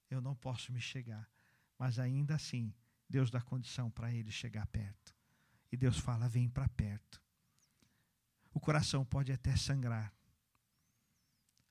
Eu 0.09 0.21
não 0.21 0.35
posso 0.35 0.71
me 0.71 0.81
chegar. 0.81 1.29
Mas 1.77 1.97
ainda 1.97 2.35
assim, 2.35 2.73
Deus 3.09 3.31
dá 3.31 3.41
condição 3.41 3.89
para 3.89 4.11
ele 4.13 4.31
chegar 4.31 4.67
perto. 4.67 5.15
E 5.71 5.77
Deus 5.77 5.97
fala: 5.97 6.29
Vem 6.29 6.49
para 6.49 6.69
perto. 6.69 7.21
O 8.53 8.59
coração 8.59 9.03
pode 9.03 9.31
até 9.31 9.55
sangrar 9.55 10.13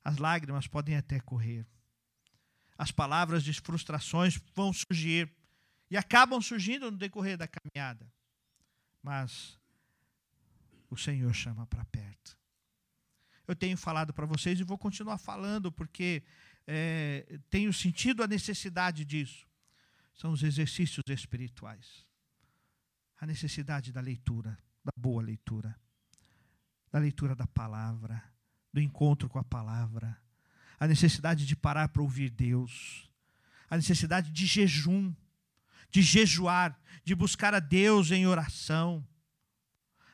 as 0.04 0.16
lágrimas 0.16 0.66
podem 0.66 0.96
até 0.96 1.20
correr. 1.20 1.66
As 2.76 2.90
palavras 2.90 3.42
de 3.42 3.52
frustrações 3.52 4.40
vão 4.54 4.72
surgir 4.72 5.30
e 5.90 5.96
acabam 5.96 6.40
surgindo 6.40 6.90
no 6.90 6.96
decorrer 6.96 7.36
da 7.36 7.48
caminhada. 7.48 8.10
Mas 9.02 9.58
o 10.88 10.96
Senhor 10.96 11.34
chama 11.34 11.66
para 11.66 11.84
perto. 11.86 12.38
Eu 13.46 13.56
tenho 13.56 13.76
falado 13.76 14.12
para 14.12 14.26
vocês 14.26 14.60
e 14.60 14.64
vou 14.64 14.78
continuar 14.78 15.18
falando 15.18 15.72
porque 15.72 16.22
é, 16.66 17.38
tenho 17.50 17.72
sentido 17.72 18.22
a 18.22 18.26
necessidade 18.26 19.04
disso. 19.04 19.47
São 20.18 20.32
os 20.32 20.42
exercícios 20.42 21.04
espirituais. 21.08 22.04
A 23.18 23.24
necessidade 23.24 23.90
da 23.90 24.00
leitura, 24.00 24.58
da 24.84 24.92
boa 24.96 25.22
leitura, 25.22 25.74
da 26.92 26.98
leitura 26.98 27.34
da 27.34 27.46
palavra 27.46 28.22
do 28.72 28.80
encontro 28.80 29.28
com 29.28 29.38
a 29.38 29.44
palavra, 29.44 30.16
a 30.78 30.86
necessidade 30.86 31.46
de 31.46 31.56
parar 31.56 31.88
para 31.88 32.02
ouvir 32.02 32.30
Deus, 32.30 33.10
a 33.68 33.76
necessidade 33.76 34.30
de 34.30 34.46
jejum, 34.46 35.14
de 35.90 36.02
jejuar, 36.02 36.78
de 37.04 37.14
buscar 37.14 37.54
a 37.54 37.60
Deus 37.60 38.10
em 38.10 38.26
oração, 38.26 39.06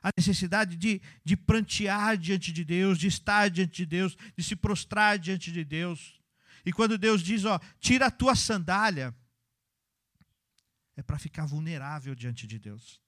a 0.02 0.10
necessidade 0.16 0.76
de, 0.76 1.00
de 1.24 1.36
prantear 1.36 2.16
diante 2.16 2.52
de 2.52 2.64
Deus, 2.64 2.98
de 2.98 3.06
estar 3.06 3.48
diante 3.50 3.76
de 3.76 3.86
Deus, 3.86 4.16
de 4.36 4.44
se 4.44 4.54
prostrar 4.54 5.18
diante 5.18 5.50
de 5.50 5.64
Deus. 5.64 6.20
E 6.64 6.72
quando 6.72 6.98
Deus 6.98 7.22
diz, 7.22 7.44
ó, 7.44 7.58
tira 7.80 8.06
a 8.06 8.10
tua 8.10 8.34
sandália, 8.34 9.14
é 10.96 11.02
para 11.02 11.18
ficar 11.18 11.46
vulnerável 11.46 12.14
diante 12.14 12.46
de 12.46 12.58
Deus. 12.58 13.00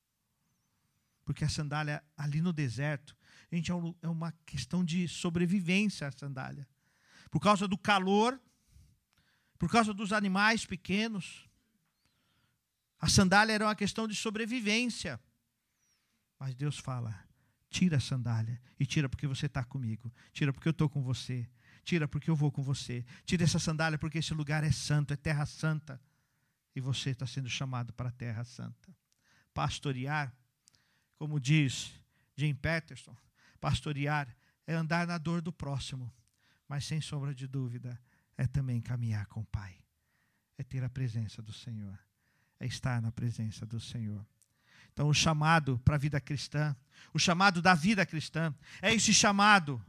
Porque 1.24 1.44
a 1.44 1.48
sandália 1.48 2.02
ali 2.16 2.40
no 2.40 2.52
deserto 2.52 3.16
Gente, 3.50 3.70
é, 3.70 3.74
é 4.02 4.08
uma 4.08 4.32
questão 4.44 4.84
de 4.84 5.06
sobrevivência 5.08 6.06
a 6.06 6.12
sandália. 6.12 6.66
Por 7.30 7.40
causa 7.40 7.68
do 7.68 7.78
calor, 7.78 8.40
por 9.58 9.70
causa 9.70 9.92
dos 9.94 10.12
animais 10.12 10.64
pequenos. 10.64 11.48
A 12.98 13.08
sandália 13.08 13.52
era 13.52 13.66
uma 13.66 13.74
questão 13.74 14.08
de 14.08 14.14
sobrevivência. 14.14 15.20
Mas 16.38 16.54
Deus 16.54 16.78
fala: 16.78 17.24
tira 17.70 17.98
a 17.98 18.00
sandália 18.00 18.60
e 18.78 18.86
tira 18.86 19.08
porque 19.08 19.26
você 19.26 19.46
está 19.46 19.64
comigo, 19.64 20.12
tira 20.32 20.52
porque 20.52 20.68
eu 20.68 20.72
estou 20.72 20.88
com 20.88 21.02
você, 21.02 21.48
tira 21.84 22.08
porque 22.08 22.30
eu 22.30 22.36
vou 22.36 22.50
com 22.50 22.62
você, 22.62 23.04
tira 23.24 23.44
essa 23.44 23.58
sandália 23.58 23.98
porque 23.98 24.18
esse 24.18 24.34
lugar 24.34 24.64
é 24.64 24.72
santo, 24.72 25.12
é 25.12 25.16
terra 25.16 25.46
santa 25.46 26.00
e 26.76 26.80
você 26.80 27.10
está 27.10 27.26
sendo 27.26 27.48
chamado 27.48 27.90
para 27.94 28.10
a 28.10 28.12
terra 28.12 28.44
santa. 28.44 28.94
Pastorear, 29.54 30.30
como 31.16 31.40
diz 31.40 31.98
Jim 32.36 32.54
Peterson, 32.54 33.16
pastorear 33.58 34.28
é 34.66 34.74
andar 34.74 35.06
na 35.06 35.16
dor 35.16 35.40
do 35.40 35.50
próximo, 35.50 36.12
mas 36.68 36.84
sem 36.84 37.00
sombra 37.00 37.34
de 37.34 37.46
dúvida 37.46 37.98
é 38.36 38.46
também 38.46 38.82
caminhar 38.82 39.24
com 39.26 39.40
o 39.40 39.46
Pai, 39.46 39.74
é 40.58 40.62
ter 40.62 40.84
a 40.84 40.90
presença 40.90 41.40
do 41.40 41.52
Senhor, 41.52 41.98
é 42.60 42.66
estar 42.66 43.00
na 43.00 43.10
presença 43.10 43.64
do 43.64 43.80
Senhor. 43.80 44.24
Então, 44.92 45.08
o 45.08 45.14
chamado 45.14 45.78
para 45.78 45.94
a 45.94 45.98
vida 45.98 46.20
cristã, 46.20 46.76
o 47.14 47.18
chamado 47.18 47.62
da 47.62 47.74
vida 47.74 48.04
cristã, 48.04 48.54
é 48.82 48.92
esse 48.92 49.14
chamado 49.14 49.82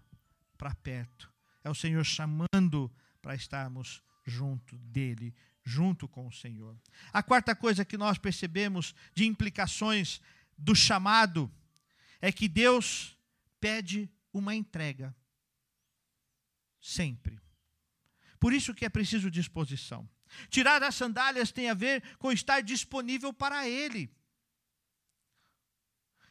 para 0.57 0.73
perto. 0.75 1.31
É 1.63 1.69
o 1.69 1.75
Senhor 1.75 2.03
chamando 2.05 2.91
para 3.21 3.35
estarmos 3.35 4.01
junto 4.25 4.77
dele, 4.77 5.33
junto 5.67 6.07
com 6.07 6.25
o 6.25 6.31
Senhor. 6.31 6.79
A 7.11 7.21
quarta 7.21 7.53
coisa 7.53 7.83
que 7.83 7.97
nós 7.97 8.17
percebemos 8.17 8.95
de 9.13 9.25
implicações 9.25 10.21
do 10.57 10.73
chamado 10.73 11.51
é 12.21 12.31
que 12.31 12.47
Deus 12.47 13.17
pede 13.59 14.09
uma 14.31 14.55
entrega. 14.55 15.13
Sempre. 16.79 17.37
Por 18.39 18.53
isso 18.53 18.73
que 18.73 18.85
é 18.85 18.89
preciso 18.89 19.29
disposição. 19.29 20.09
Tirar 20.49 20.81
as 20.81 20.95
sandálias 20.95 21.51
tem 21.51 21.69
a 21.69 21.73
ver 21.73 22.01
com 22.17 22.31
estar 22.31 22.61
disponível 22.61 23.33
para 23.33 23.67
Ele. 23.67 24.09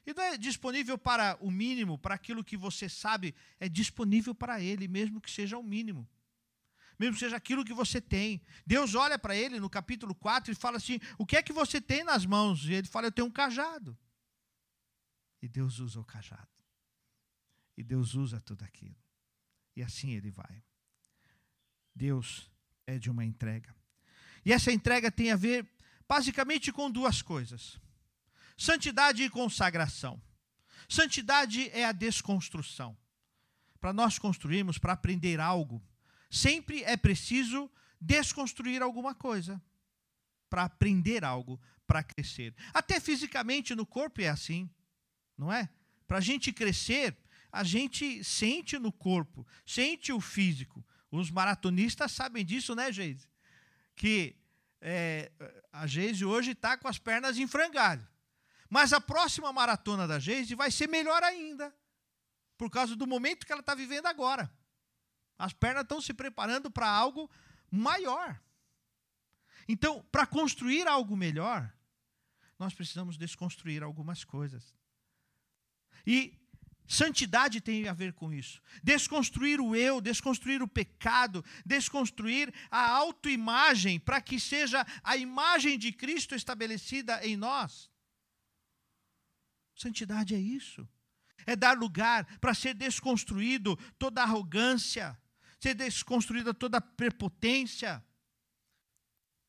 E 0.06 0.14
não 0.14 0.22
é 0.22 0.38
disponível 0.38 0.96
para 0.96 1.36
o 1.40 1.50
mínimo, 1.50 1.98
para 1.98 2.14
aquilo 2.14 2.42
que 2.42 2.56
você 2.56 2.88
sabe, 2.88 3.34
é 3.60 3.68
disponível 3.68 4.34
para 4.34 4.62
Ele, 4.62 4.88
mesmo 4.88 5.20
que 5.20 5.30
seja 5.30 5.58
o 5.58 5.62
mínimo. 5.62 6.08
Mesmo 6.98 7.18
seja 7.18 7.36
aquilo 7.36 7.64
que 7.64 7.74
você 7.74 8.00
tem. 8.00 8.40
Deus 8.66 8.94
olha 8.94 9.18
para 9.18 9.36
ele 9.36 9.60
no 9.60 9.68
capítulo 9.68 10.14
4 10.14 10.52
e 10.52 10.54
fala 10.54 10.76
assim: 10.76 10.98
O 11.18 11.26
que 11.26 11.36
é 11.36 11.42
que 11.42 11.52
você 11.52 11.80
tem 11.80 12.04
nas 12.04 12.24
mãos? 12.24 12.64
E 12.64 12.74
ele 12.74 12.86
fala: 12.86 13.06
Eu 13.06 13.12
tenho 13.12 13.28
um 13.28 13.30
cajado. 13.30 13.96
E 15.42 15.48
Deus 15.48 15.78
usa 15.78 16.00
o 16.00 16.04
cajado. 16.04 16.48
E 17.76 17.82
Deus 17.82 18.14
usa 18.14 18.40
tudo 18.40 18.64
aquilo. 18.64 18.96
E 19.74 19.82
assim 19.82 20.12
ele 20.12 20.30
vai. 20.30 20.62
Deus 21.94 22.50
pede 22.84 23.10
uma 23.10 23.24
entrega. 23.24 23.74
E 24.44 24.52
essa 24.52 24.72
entrega 24.72 25.10
tem 25.10 25.30
a 25.30 25.36
ver 25.36 25.68
basicamente 26.08 26.72
com 26.72 26.90
duas 26.90 27.20
coisas 27.20 27.80
Santidade 28.56 29.22
e 29.22 29.28
consagração. 29.28 30.20
Santidade 30.88 31.68
é 31.70 31.84
a 31.84 31.92
desconstrução. 31.92 32.96
Para 33.78 33.92
nós 33.92 34.18
construirmos, 34.18 34.78
para 34.78 34.94
aprender 34.94 35.38
algo, 35.40 35.82
sempre 36.30 36.82
é 36.84 36.96
preciso 36.96 37.70
desconstruir 38.00 38.82
alguma 38.82 39.14
coisa. 39.14 39.60
Para 40.48 40.64
aprender 40.64 41.24
algo, 41.24 41.60
para 41.86 42.02
crescer. 42.02 42.54
Até 42.72 43.00
fisicamente 43.00 43.74
no 43.74 43.84
corpo 43.84 44.20
é 44.20 44.28
assim, 44.28 44.70
não 45.36 45.52
é? 45.52 45.68
Para 46.06 46.18
a 46.18 46.20
gente 46.20 46.52
crescer, 46.52 47.16
a 47.50 47.64
gente 47.64 48.22
sente 48.22 48.78
no 48.78 48.92
corpo, 48.92 49.46
sente 49.64 50.12
o 50.12 50.20
físico. 50.20 50.84
Os 51.10 51.30
maratonistas 51.30 52.12
sabem 52.12 52.44
disso, 52.44 52.74
né, 52.74 52.92
Geise? 52.92 53.26
Que 53.94 54.36
é, 54.80 55.32
a 55.72 55.86
Geise 55.86 56.24
hoje 56.24 56.52
está 56.52 56.76
com 56.76 56.88
as 56.88 56.98
pernas 56.98 57.38
em 57.38 57.46
frangalho. 57.46 58.06
Mas 58.68 58.92
a 58.92 59.00
próxima 59.00 59.52
maratona 59.52 60.06
da 60.06 60.18
Geise 60.18 60.54
vai 60.54 60.70
ser 60.70 60.88
melhor 60.88 61.22
ainda, 61.22 61.74
por 62.58 62.70
causa 62.70 62.96
do 62.96 63.06
momento 63.06 63.46
que 63.46 63.52
ela 63.52 63.60
está 63.60 63.74
vivendo 63.74 64.06
agora. 64.06 64.52
As 65.38 65.52
pernas 65.52 65.82
estão 65.82 66.00
se 66.00 66.14
preparando 66.14 66.70
para 66.70 66.88
algo 66.88 67.30
maior. 67.70 68.40
Então, 69.68 70.04
para 70.10 70.26
construir 70.26 70.86
algo 70.86 71.16
melhor, 71.16 71.72
nós 72.58 72.72
precisamos 72.72 73.16
desconstruir 73.16 73.82
algumas 73.82 74.24
coisas. 74.24 74.74
E 76.06 76.38
santidade 76.86 77.60
tem 77.60 77.88
a 77.88 77.92
ver 77.92 78.12
com 78.12 78.32
isso. 78.32 78.62
Desconstruir 78.82 79.60
o 79.60 79.74
eu, 79.74 80.00
desconstruir 80.00 80.62
o 80.62 80.68
pecado, 80.68 81.44
desconstruir 81.64 82.52
a 82.70 82.88
autoimagem 82.90 83.98
para 83.98 84.20
que 84.20 84.38
seja 84.38 84.86
a 85.02 85.16
imagem 85.16 85.78
de 85.78 85.92
Cristo 85.92 86.34
estabelecida 86.34 87.26
em 87.26 87.36
nós. 87.36 87.90
Santidade 89.74 90.34
é 90.34 90.38
isso. 90.38 90.88
É 91.44 91.54
dar 91.54 91.76
lugar 91.76 92.24
para 92.38 92.54
ser 92.54 92.74
desconstruído 92.74 93.76
toda 93.98 94.22
arrogância, 94.22 95.16
ser 95.58 95.74
desconstruída 95.74 96.52
toda 96.52 96.80
prepotência. 96.80 98.04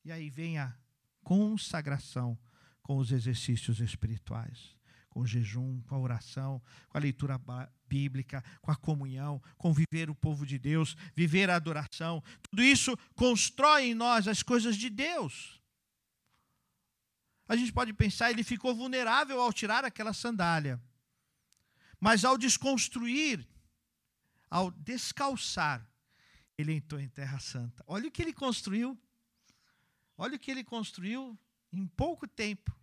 E 0.04 0.12
aí 0.12 0.30
vem 0.30 0.58
a 0.58 0.76
consagração 1.24 2.38
com 2.82 2.98
os 2.98 3.12
exercícios 3.12 3.80
espirituais, 3.82 4.76
com 5.10 5.22
o 5.22 5.28
jejum, 5.28 5.82
com 5.82 5.96
a 5.96 6.00
oração, 6.00 6.62
com 6.88 6.98
a 6.98 7.02
leitura 7.02 7.39
bíblica, 7.86 8.43
com 8.62 8.72
a 8.72 8.76
comunhão, 8.76 9.41
com 9.58 9.74
viver 9.74 10.10
o 10.10 10.15
povo 10.15 10.46
de 10.46 10.58
Deus, 10.58 10.96
viver 11.13 11.50
a 11.50 11.56
adoração. 11.56 12.24
Tudo 12.50 12.63
isso 12.63 12.96
constrói 13.15 13.88
em 13.88 13.93
nós 13.93 14.28
as 14.28 14.41
coisas 14.41 14.78
de 14.78 14.89
Deus 14.89 15.58
a 17.48 17.56
gente 17.56 17.72
pode 17.72 17.93
pensar, 17.93 18.30
ele 18.30 18.43
ficou 18.43 18.76
vulnerável 18.76 19.41
ao 19.41 19.54
tirar 19.54 19.86
aquela 19.86 20.13
sandália. 20.13 20.82
Mas 22.00 22.26
ao 22.26 22.38
desconstruir, 22.38 23.48
ao 24.50 24.70
descalçar, 24.70 25.88
ele 26.58 26.74
entrou 26.74 27.00
em 27.00 27.08
terra 27.08 27.39
santa. 27.39 27.84
Olha 27.88 28.08
o 28.08 28.12
que 28.12 28.22
ele 28.22 28.34
construiu. 28.34 29.00
Olha 30.17 30.36
o 30.36 30.39
que 30.39 30.50
ele 30.50 30.63
construiu 30.63 31.38
em 31.72 31.86
pouco 31.86 32.28
tempo. 32.28 32.76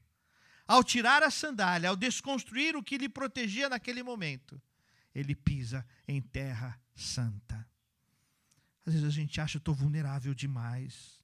Ao 0.67 0.85
tirar 0.85 1.23
a 1.23 1.31
sandália, 1.31 1.91
ao 1.91 1.97
desconstruir 1.97 2.77
o 2.77 2.83
que 2.83 2.97
lhe 2.97 3.09
protegia 3.09 3.69
naquele 3.69 4.03
momento, 4.03 4.61
ele 5.15 5.35
pisa 5.35 5.87
em 6.07 6.23
terra 6.23 6.81
santa. 6.95 7.69
Às 8.87 8.93
vezes 8.95 9.09
a 9.09 9.11
gente 9.11 9.41
acha, 9.41 9.57
eu 9.57 9.59
estou 9.59 9.75
vulnerável 9.75 10.33
demais. 10.35 11.21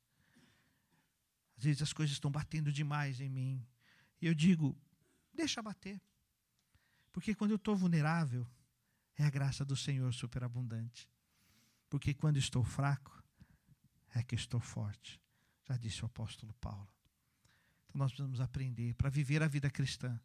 Às 1.56 1.64
vezes 1.64 1.82
as 1.82 1.92
coisas 1.92 2.14
estão 2.14 2.30
batendo 2.30 2.72
demais 2.72 3.20
em 3.20 3.28
mim. 3.28 3.66
E 4.20 4.26
eu 4.26 4.34
digo, 4.34 4.76
deixa 5.32 5.62
bater. 5.62 6.00
Porque 7.12 7.34
quando 7.34 7.52
eu 7.52 7.56
estou 7.56 7.76
vulnerável, 7.76 8.46
é 9.16 9.24
a 9.24 9.30
graça 9.30 9.64
do 9.64 9.76
Senhor 9.76 10.12
superabundante. 10.12 11.08
Porque 11.90 12.14
quando 12.14 12.38
estou 12.38 12.64
fraco, 12.64 13.22
é 14.14 14.22
que 14.22 14.34
estou 14.34 14.60
forte. 14.60 15.20
Já 15.68 15.76
disse 15.76 16.02
o 16.02 16.06
apóstolo 16.06 16.54
Paulo. 16.54 16.88
Então 17.84 17.98
nós 17.98 18.12
precisamos 18.12 18.40
aprender 18.40 18.94
para 18.94 19.10
viver 19.10 19.42
a 19.42 19.48
vida 19.48 19.68
cristã 19.68 20.18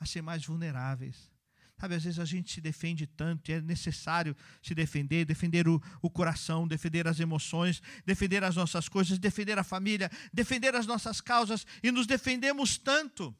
a 0.00 0.04
ser 0.04 0.22
mais 0.22 0.44
vulneráveis, 0.44 1.30
Sabe, 1.78 1.94
às 1.94 2.04
vezes 2.04 2.18
a 2.18 2.24
gente 2.24 2.50
se 2.50 2.60
defende 2.60 3.06
tanto 3.06 3.50
e 3.50 3.54
é 3.54 3.60
necessário 3.60 4.34
se 4.62 4.74
defender, 4.74 5.26
defender 5.26 5.68
o, 5.68 5.80
o 6.00 6.08
coração, 6.08 6.66
defender 6.66 7.06
as 7.06 7.20
emoções, 7.20 7.82
defender 8.04 8.42
as 8.42 8.56
nossas 8.56 8.88
coisas, 8.88 9.18
defender 9.18 9.58
a 9.58 9.64
família, 9.64 10.10
defender 10.32 10.74
as 10.74 10.86
nossas 10.86 11.20
causas 11.20 11.66
e 11.82 11.90
nos 11.90 12.06
defendemos 12.06 12.78
tanto 12.78 13.36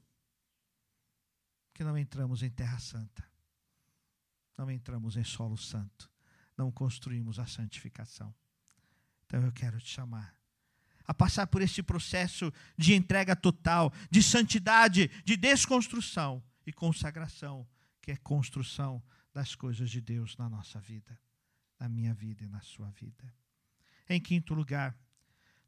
que 1.72 1.82
não 1.82 1.96
entramos 1.96 2.42
em 2.42 2.50
terra 2.50 2.78
santa, 2.78 3.24
não 4.56 4.70
entramos 4.70 5.16
em 5.16 5.24
solo 5.24 5.56
santo, 5.56 6.10
não 6.56 6.70
construímos 6.70 7.38
a 7.38 7.46
santificação. 7.46 8.34
Então 9.26 9.42
eu 9.42 9.52
quero 9.52 9.78
te 9.78 9.88
chamar 9.88 10.36
a 11.06 11.14
passar 11.14 11.46
por 11.46 11.62
esse 11.62 11.82
processo 11.82 12.52
de 12.76 12.94
entrega 12.94 13.36
total, 13.36 13.92
de 14.10 14.22
santidade, 14.22 15.08
de 15.24 15.36
desconstrução 15.36 16.42
e 16.66 16.72
consagração 16.72 17.66
que 18.02 18.10
é 18.10 18.16
construção 18.16 19.02
das 19.32 19.54
coisas 19.54 19.90
de 19.90 20.00
Deus 20.00 20.36
na 20.36 20.48
nossa 20.48 20.80
vida, 20.80 21.18
na 21.78 21.88
minha 21.88 22.14
vida 22.14 22.44
e 22.44 22.48
na 22.48 22.60
sua 22.60 22.90
vida. 22.90 23.32
Em 24.08 24.20
quinto 24.20 24.54
lugar, 24.54 24.96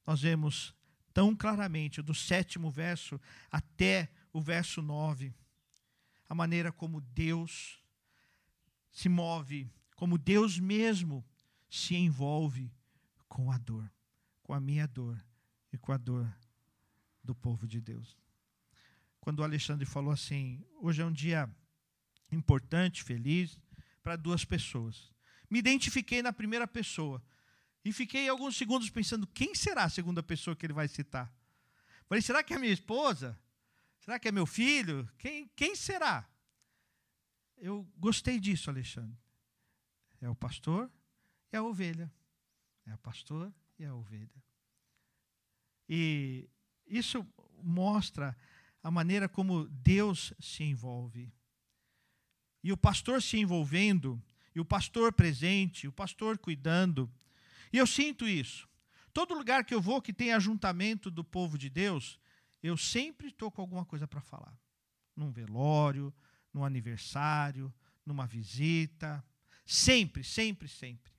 nós 0.07 0.23
vemos 0.23 0.75
tão 1.13 1.35
claramente 1.35 2.01
do 2.01 2.15
sétimo 2.15 2.71
verso 2.71 3.21
até 3.51 4.09
o 4.33 4.41
verso 4.41 4.81
nove, 4.81 5.35
a 6.29 6.35
maneira 6.35 6.71
como 6.71 7.01
Deus 7.01 7.83
se 8.93 9.09
move, 9.09 9.71
como 9.99 10.17
Deus 10.17 10.61
mesmo 10.61 11.27
se 11.69 11.97
envolve 11.97 12.73
com 13.29 13.51
a 13.51 13.59
dor, 13.59 13.93
com 14.45 14.55
a 14.55 14.61
minha 14.61 14.87
dor 14.87 15.21
e 15.73 15.77
com 15.77 15.91
a 15.91 15.97
dor 15.97 16.33
do 17.21 17.35
povo 17.35 17.67
de 17.67 17.81
Deus. 17.81 18.17
Quando 19.21 19.41
o 19.41 19.43
Alexandre 19.43 19.85
falou 19.85 20.13
assim: 20.13 20.65
hoje 20.81 21.03
é 21.03 21.05
um 21.05 21.13
dia 21.13 21.51
importante, 22.31 23.03
feliz, 23.03 23.59
para 24.01 24.15
duas 24.15 24.45
pessoas. 24.45 25.13
Me 25.51 25.59
identifiquei 25.59 26.23
na 26.23 26.33
primeira 26.33 26.69
pessoa. 26.69 27.21
E 27.85 27.93
fiquei 27.93 28.29
alguns 28.29 28.57
segundos 28.57 28.89
pensando: 28.91 29.27
quem 29.27 29.53
será 29.53 29.83
a 29.83 29.91
segunda 29.91 30.23
pessoa 30.23 30.55
que 30.55 30.65
ele 30.65 30.73
vai 30.73 30.87
citar? 30.87 31.29
Falei: 32.09 32.23
será 32.23 32.45
que 32.45 32.55
é 32.55 32.59
minha 32.61 32.73
esposa? 32.73 33.37
Será 33.99 34.17
que 34.17 34.29
é 34.29 34.33
meu 34.33 34.47
filho? 34.47 35.11
Quem, 35.19 35.51
quem 35.57 35.75
será? 35.75 36.25
eu 37.57 37.85
gostei 37.97 38.39
disso, 38.39 38.71
Alexandre. 38.71 39.19
É 40.21 40.29
o 40.29 40.35
pastor 40.35 40.91
e 41.53 41.57
a 41.57 41.63
ovelha. 41.63 42.13
É 42.87 42.95
o 42.95 42.99
pastor 42.99 43.53
e 43.79 43.85
a 43.85 43.95
ovelha. 43.95 44.43
E 45.89 46.49
isso 46.87 47.27
mostra 47.63 48.37
a 48.83 48.91
maneira 48.91 49.29
como 49.29 49.67
Deus 49.69 50.33
se 50.39 50.65
envolve. 50.65 51.33
E 52.63 52.73
o 52.73 52.77
pastor 52.77 53.23
se 53.23 53.39
envolvendo, 53.39 54.23
e 54.55 54.61
o 54.61 54.65
pastor 54.65 55.13
presente, 55.13 55.87
o 55.87 55.93
pastor 55.93 56.39
cuidando. 56.39 57.11
E 57.73 57.79
eu 57.79 57.87
sinto 57.87 58.27
isso. 58.27 58.69
Todo 59.13 59.35
lugar 59.35 59.65
que 59.65 59.75
eu 59.75 59.81
vou 59.81 60.03
que 60.03 60.13
tem 60.13 60.33
ajuntamento 60.33 61.11
do 61.11 61.25
povo 61.25 61.57
de 61.57 61.69
Deus, 61.69 62.19
eu 62.63 62.77
sempre 62.77 63.29
estou 63.29 63.51
com 63.51 63.61
alguma 63.61 63.85
coisa 63.85 64.07
para 64.07 64.21
falar. 64.21 64.57
Num 65.15 65.31
velório, 65.31 66.13
num 66.53 66.65
aniversário, 66.65 67.73
numa 68.05 68.27
visita. 68.27 69.25
Sempre, 69.69 70.25
sempre, 70.25 70.67
sempre. 70.67 71.13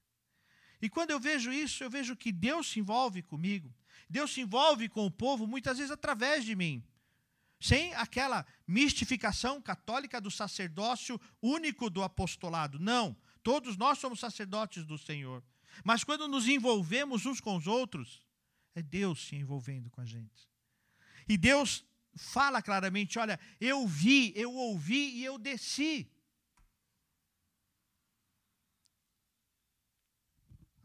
E 0.82 0.89
quando 0.89 1.12
eu 1.12 1.20
vejo 1.20 1.54
isso, 1.54 1.84
eu 1.84 1.89
vejo 1.89 2.16
que 2.16 2.32
Deus 2.32 2.72
se 2.72 2.80
envolve 2.80 3.22
comigo. 3.22 3.72
Deus 4.10 4.34
se 4.34 4.41
envolve 4.41 4.89
com 4.89 5.06
o 5.06 5.12
povo 5.12 5.45
muitas 5.45 5.78
vezes 5.78 5.91
através 5.91 6.43
de 6.43 6.56
mim. 6.56 6.84
Sem 7.60 7.93
aquela 7.93 8.43
mistificação 8.66 9.62
católica 9.62 10.20
do 10.20 10.32
sacerdócio 10.32 11.22
único 11.39 11.91
do 11.91 12.02
apostolado. 12.02 12.80
Não. 12.80 13.16
Todos 13.43 13.78
nós 13.78 14.00
somos 14.00 14.20
sacerdotes 14.20 14.84
do 14.84 14.97
Senhor. 14.97 15.43
Mas 15.84 16.04
quando 16.04 16.28
nos 16.28 16.47
envolvemos 16.47 17.28
uns 17.28 17.39
com 17.39 17.56
os 17.56 17.68
outros, 17.68 18.26
é 18.74 18.82
Deus 18.82 19.28
se 19.28 19.36
envolvendo 19.36 19.91
com 19.91 20.02
a 20.02 20.06
gente. 20.06 20.50
E 21.28 21.38
Deus 21.38 21.86
fala 22.16 22.64
claramente: 22.64 23.20
olha, 23.20 23.39
eu 23.62 23.86
vi, 23.86 24.34
eu 24.36 24.52
ouvi 24.52 25.18
e 25.18 25.24
eu 25.24 25.38
desci. 25.38 26.10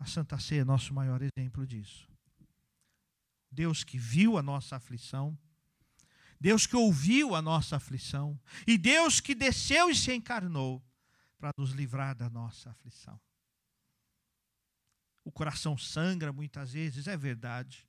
A 0.05 0.07
Santa 0.07 0.39
Ceia 0.39 0.61
é 0.61 0.65
nosso 0.65 0.93
maior 0.93 1.23
exemplo 1.23 1.67
disso. 1.67 2.07
Deus 3.51 3.83
que 3.83 3.97
viu 3.97 4.37
a 4.37 4.43
nossa 4.43 4.77
aflição, 4.77 5.37
Deus 6.39 6.67
que 6.67 6.77
ouviu 6.77 7.35
a 7.35 7.41
nossa 7.41 7.77
aflição, 7.77 8.39
e 8.67 8.77
Deus 8.77 9.19
que 9.19 9.35
desceu 9.35 9.89
e 9.89 9.97
se 9.97 10.13
encarnou 10.13 10.85
para 11.39 11.53
nos 11.57 11.71
livrar 11.71 12.15
da 12.15 12.29
nossa 12.29 12.69
aflição. 12.69 13.19
O 15.25 15.33
coração 15.33 15.79
sangra 15.79 16.35
muitas 16.35 16.75
vezes, 16.75 17.07
é 17.07 17.17
verdade, 17.17 17.89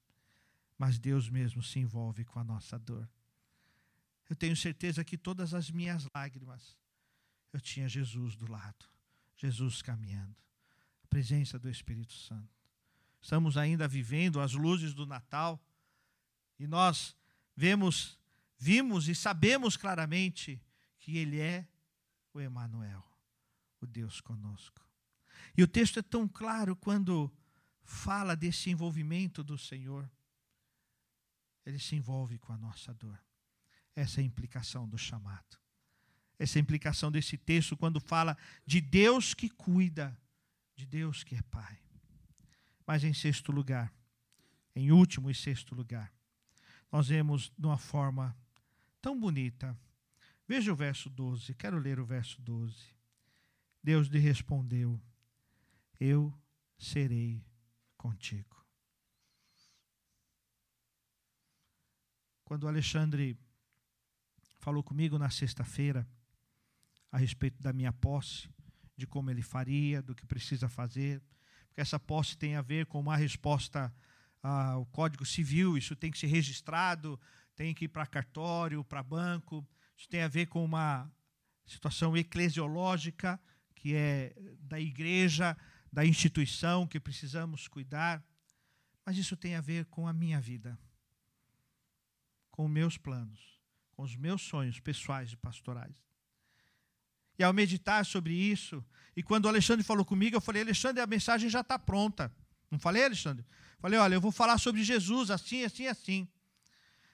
mas 0.77 0.97
Deus 0.97 1.29
mesmo 1.29 1.61
se 1.61 1.79
envolve 1.79 2.23
com 2.23 2.39
a 2.39 2.45
nossa 2.45 2.79
dor. 2.79 3.09
Eu 4.29 4.37
tenho 4.37 4.55
certeza 4.55 5.03
que 5.03 5.17
todas 5.17 5.53
as 5.53 5.69
minhas 5.69 6.07
lágrimas, 6.15 6.79
eu 7.51 7.59
tinha 7.59 7.89
Jesus 7.89 8.37
do 8.37 8.49
lado, 8.49 8.85
Jesus 9.35 9.81
caminhando, 9.81 10.44
a 11.05 11.07
presença 11.07 11.59
do 11.59 11.69
Espírito 11.69 12.13
Santo. 12.13 12.49
Estamos 13.21 13.57
ainda 13.57 13.87
vivendo 13.87 14.41
as 14.41 14.53
luzes 14.53 14.93
do 14.93 15.05
Natal 15.05 15.63
e 16.57 16.65
nós 16.65 17.15
vemos, 17.55 18.19
vimos 18.57 19.07
e 19.07 19.13
sabemos 19.13 19.77
claramente 19.77 20.59
que 20.97 21.17
Ele 21.17 21.39
é 21.39 21.67
o 22.33 22.41
Emanuel, 22.41 23.03
o 23.79 23.85
Deus 23.85 24.19
conosco. 24.19 24.83
E 25.55 25.61
o 25.61 25.67
texto 25.67 25.99
é 25.99 26.01
tão 26.01 26.27
claro 26.27 26.75
quando 26.75 27.31
fala 27.83 28.35
desse 28.35 28.71
envolvimento 28.71 29.43
do 29.43 29.57
Senhor. 29.57 30.09
Ele 31.65 31.79
se 31.79 31.95
envolve 31.95 32.39
com 32.39 32.51
a 32.51 32.57
nossa 32.57 32.93
dor. 32.95 33.19
Essa 33.95 34.21
é 34.21 34.23
a 34.23 34.25
implicação 34.25 34.87
do 34.87 34.97
chamado. 34.97 35.57
Essa 36.37 36.57
é 36.57 36.59
a 36.59 36.63
implicação 36.63 37.11
desse 37.11 37.37
texto 37.37 37.77
quando 37.77 37.99
fala 37.99 38.35
de 38.65 38.81
Deus 38.81 39.33
que 39.33 39.49
cuida, 39.49 40.17
de 40.75 40.85
Deus 40.85 41.23
que 41.23 41.35
é 41.35 41.41
Pai. 41.43 41.79
Mas 42.85 43.03
em 43.03 43.13
sexto 43.13 43.51
lugar, 43.51 43.93
em 44.75 44.91
último 44.91 45.29
e 45.29 45.35
sexto 45.35 45.73
lugar, 45.73 46.13
nós 46.91 47.07
vemos 47.07 47.51
de 47.57 47.65
uma 47.65 47.77
forma 47.77 48.37
tão 49.01 49.19
bonita. 49.19 49.77
Veja 50.47 50.71
o 50.71 50.75
verso 50.75 51.09
12, 51.09 51.55
quero 51.55 51.79
ler 51.79 51.99
o 51.99 52.05
verso 52.05 52.41
12. 52.41 52.95
Deus 53.81 54.07
lhe 54.07 54.19
respondeu: 54.19 55.01
Eu 55.99 56.33
serei 56.77 57.43
contigo. 57.97 58.55
Quando 62.43 62.67
Alexandre 62.67 63.37
falou 64.59 64.83
comigo 64.83 65.17
na 65.17 65.29
sexta-feira 65.29 66.07
a 67.11 67.17
respeito 67.17 67.61
da 67.61 67.73
minha 67.73 67.91
posse, 67.91 68.47
de 68.95 69.05
como 69.05 69.29
ele 69.29 69.41
faria, 69.41 70.01
do 70.01 70.15
que 70.15 70.25
precisa 70.25 70.69
fazer, 70.69 71.21
porque 71.67 71.81
essa 71.81 71.99
posse 71.99 72.37
tem 72.37 72.55
a 72.55 72.61
ver 72.61 72.85
com 72.85 72.99
uma 72.99 73.17
resposta 73.17 73.93
ao 74.41 74.85
Código 74.87 75.25
Civil, 75.25 75.77
isso 75.77 75.95
tem 75.95 76.11
que 76.11 76.17
ser 76.17 76.27
registrado, 76.27 77.19
tem 77.55 77.73
que 77.73 77.85
ir 77.85 77.87
para 77.89 78.05
cartório, 78.05 78.83
para 78.83 79.03
banco, 79.03 79.67
isso 79.97 80.07
tem 80.07 80.21
a 80.21 80.27
ver 80.27 80.47
com 80.47 80.63
uma 80.63 81.11
situação 81.65 82.15
eclesiológica, 82.15 83.39
que 83.73 83.95
é 83.95 84.35
da 84.59 84.79
igreja, 84.79 85.57
da 85.91 86.05
instituição 86.05 86.87
que 86.87 86.99
precisamos 86.99 87.67
cuidar, 87.67 88.23
mas 89.05 89.17
isso 89.17 89.35
tem 89.35 89.55
a 89.55 89.61
ver 89.61 89.85
com 89.85 90.07
a 90.07 90.13
minha 90.13 90.39
vida, 90.39 90.77
com 92.51 92.67
meus 92.67 92.97
planos, 92.97 93.59
com 93.91 94.03
os 94.03 94.15
meus 94.15 94.41
sonhos 94.41 94.79
pessoais 94.79 95.31
e 95.31 95.37
pastorais. 95.37 95.95
E 97.37 97.43
ao 97.43 97.53
meditar 97.53 98.05
sobre 98.05 98.33
isso, 98.33 98.83
e 99.15 99.23
quando 99.23 99.45
o 99.45 99.47
Alexandre 99.47 99.83
falou 99.83 100.05
comigo, 100.05 100.35
eu 100.35 100.41
falei: 100.41 100.61
Alexandre, 100.61 101.01
a 101.01 101.07
mensagem 101.07 101.49
já 101.49 101.61
está 101.61 101.79
pronta. 101.79 102.33
Não 102.69 102.79
falei, 102.79 103.03
Alexandre? 103.03 103.45
Falei: 103.79 103.99
olha, 103.99 104.15
eu 104.15 104.21
vou 104.21 104.31
falar 104.31 104.57
sobre 104.57 104.83
Jesus 104.83 105.31
assim, 105.31 105.63
assim, 105.63 105.87
assim. 105.87 106.27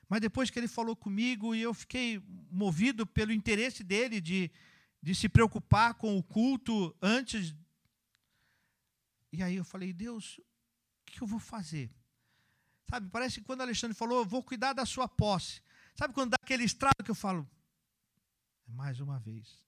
Mas 0.08 0.22
depois 0.22 0.50
que 0.50 0.60
ele 0.60 0.68
falou 0.68 0.96
comigo, 0.96 1.56
e 1.56 1.62
eu 1.62 1.74
fiquei 1.74 2.22
movido 2.50 3.06
pelo 3.06 3.32
interesse 3.32 3.84
dele 3.84 4.20
de, 4.20 4.52
de 5.02 5.16
se 5.16 5.30
preocupar 5.30 5.94
com 5.94 6.18
o 6.18 6.24
culto 6.24 6.96
antes. 7.02 7.56
E 9.32 9.42
aí 9.42 9.56
eu 9.56 9.64
falei: 9.64 9.94
Deus, 9.94 10.40
o 10.40 11.06
que 11.06 11.22
eu 11.22 11.28
vou 11.28 11.40
fazer? 11.40 11.90
Sabe, 12.90 13.10
parece 13.10 13.40
que 13.40 13.46
quando 13.46 13.62
o 13.62 13.64
Alexandre 13.64 13.96
falou, 13.96 14.20
eu 14.20 14.26
vou 14.26 14.44
cuidar 14.44 14.74
da 14.74 14.86
sua 14.86 15.08
posse. 15.08 15.62
Sabe 15.96 16.14
quando 16.14 16.32
dá 16.32 16.38
aquele 16.42 16.66
estrado 16.66 17.04
que 17.04 17.12
eu 17.12 17.16
falo? 17.16 17.50
Mais 18.68 19.00
uma 19.00 19.18
vez, 19.18 19.62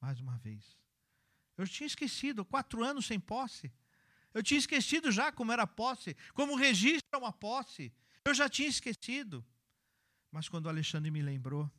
mais 0.00 0.20
uma 0.20 0.36
vez. 0.38 0.76
Eu 1.56 1.66
tinha 1.66 1.86
esquecido, 1.86 2.44
quatro 2.44 2.82
anos 2.84 3.06
sem 3.06 3.18
posse. 3.18 3.72
Eu 4.32 4.42
tinha 4.42 4.58
esquecido 4.58 5.10
já 5.10 5.32
como 5.32 5.52
era 5.52 5.66
posse, 5.66 6.16
como 6.34 6.54
registra 6.54 7.18
uma 7.18 7.32
posse. 7.32 7.92
Eu 8.24 8.34
já 8.34 8.48
tinha 8.48 8.68
esquecido. 8.68 9.44
Mas 10.30 10.48
quando 10.48 10.68
Alexandre 10.68 11.10
me 11.10 11.22
lembrou, 11.22 11.70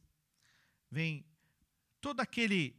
vem 0.90 1.26
todo 2.02 2.20
aquele 2.20 2.76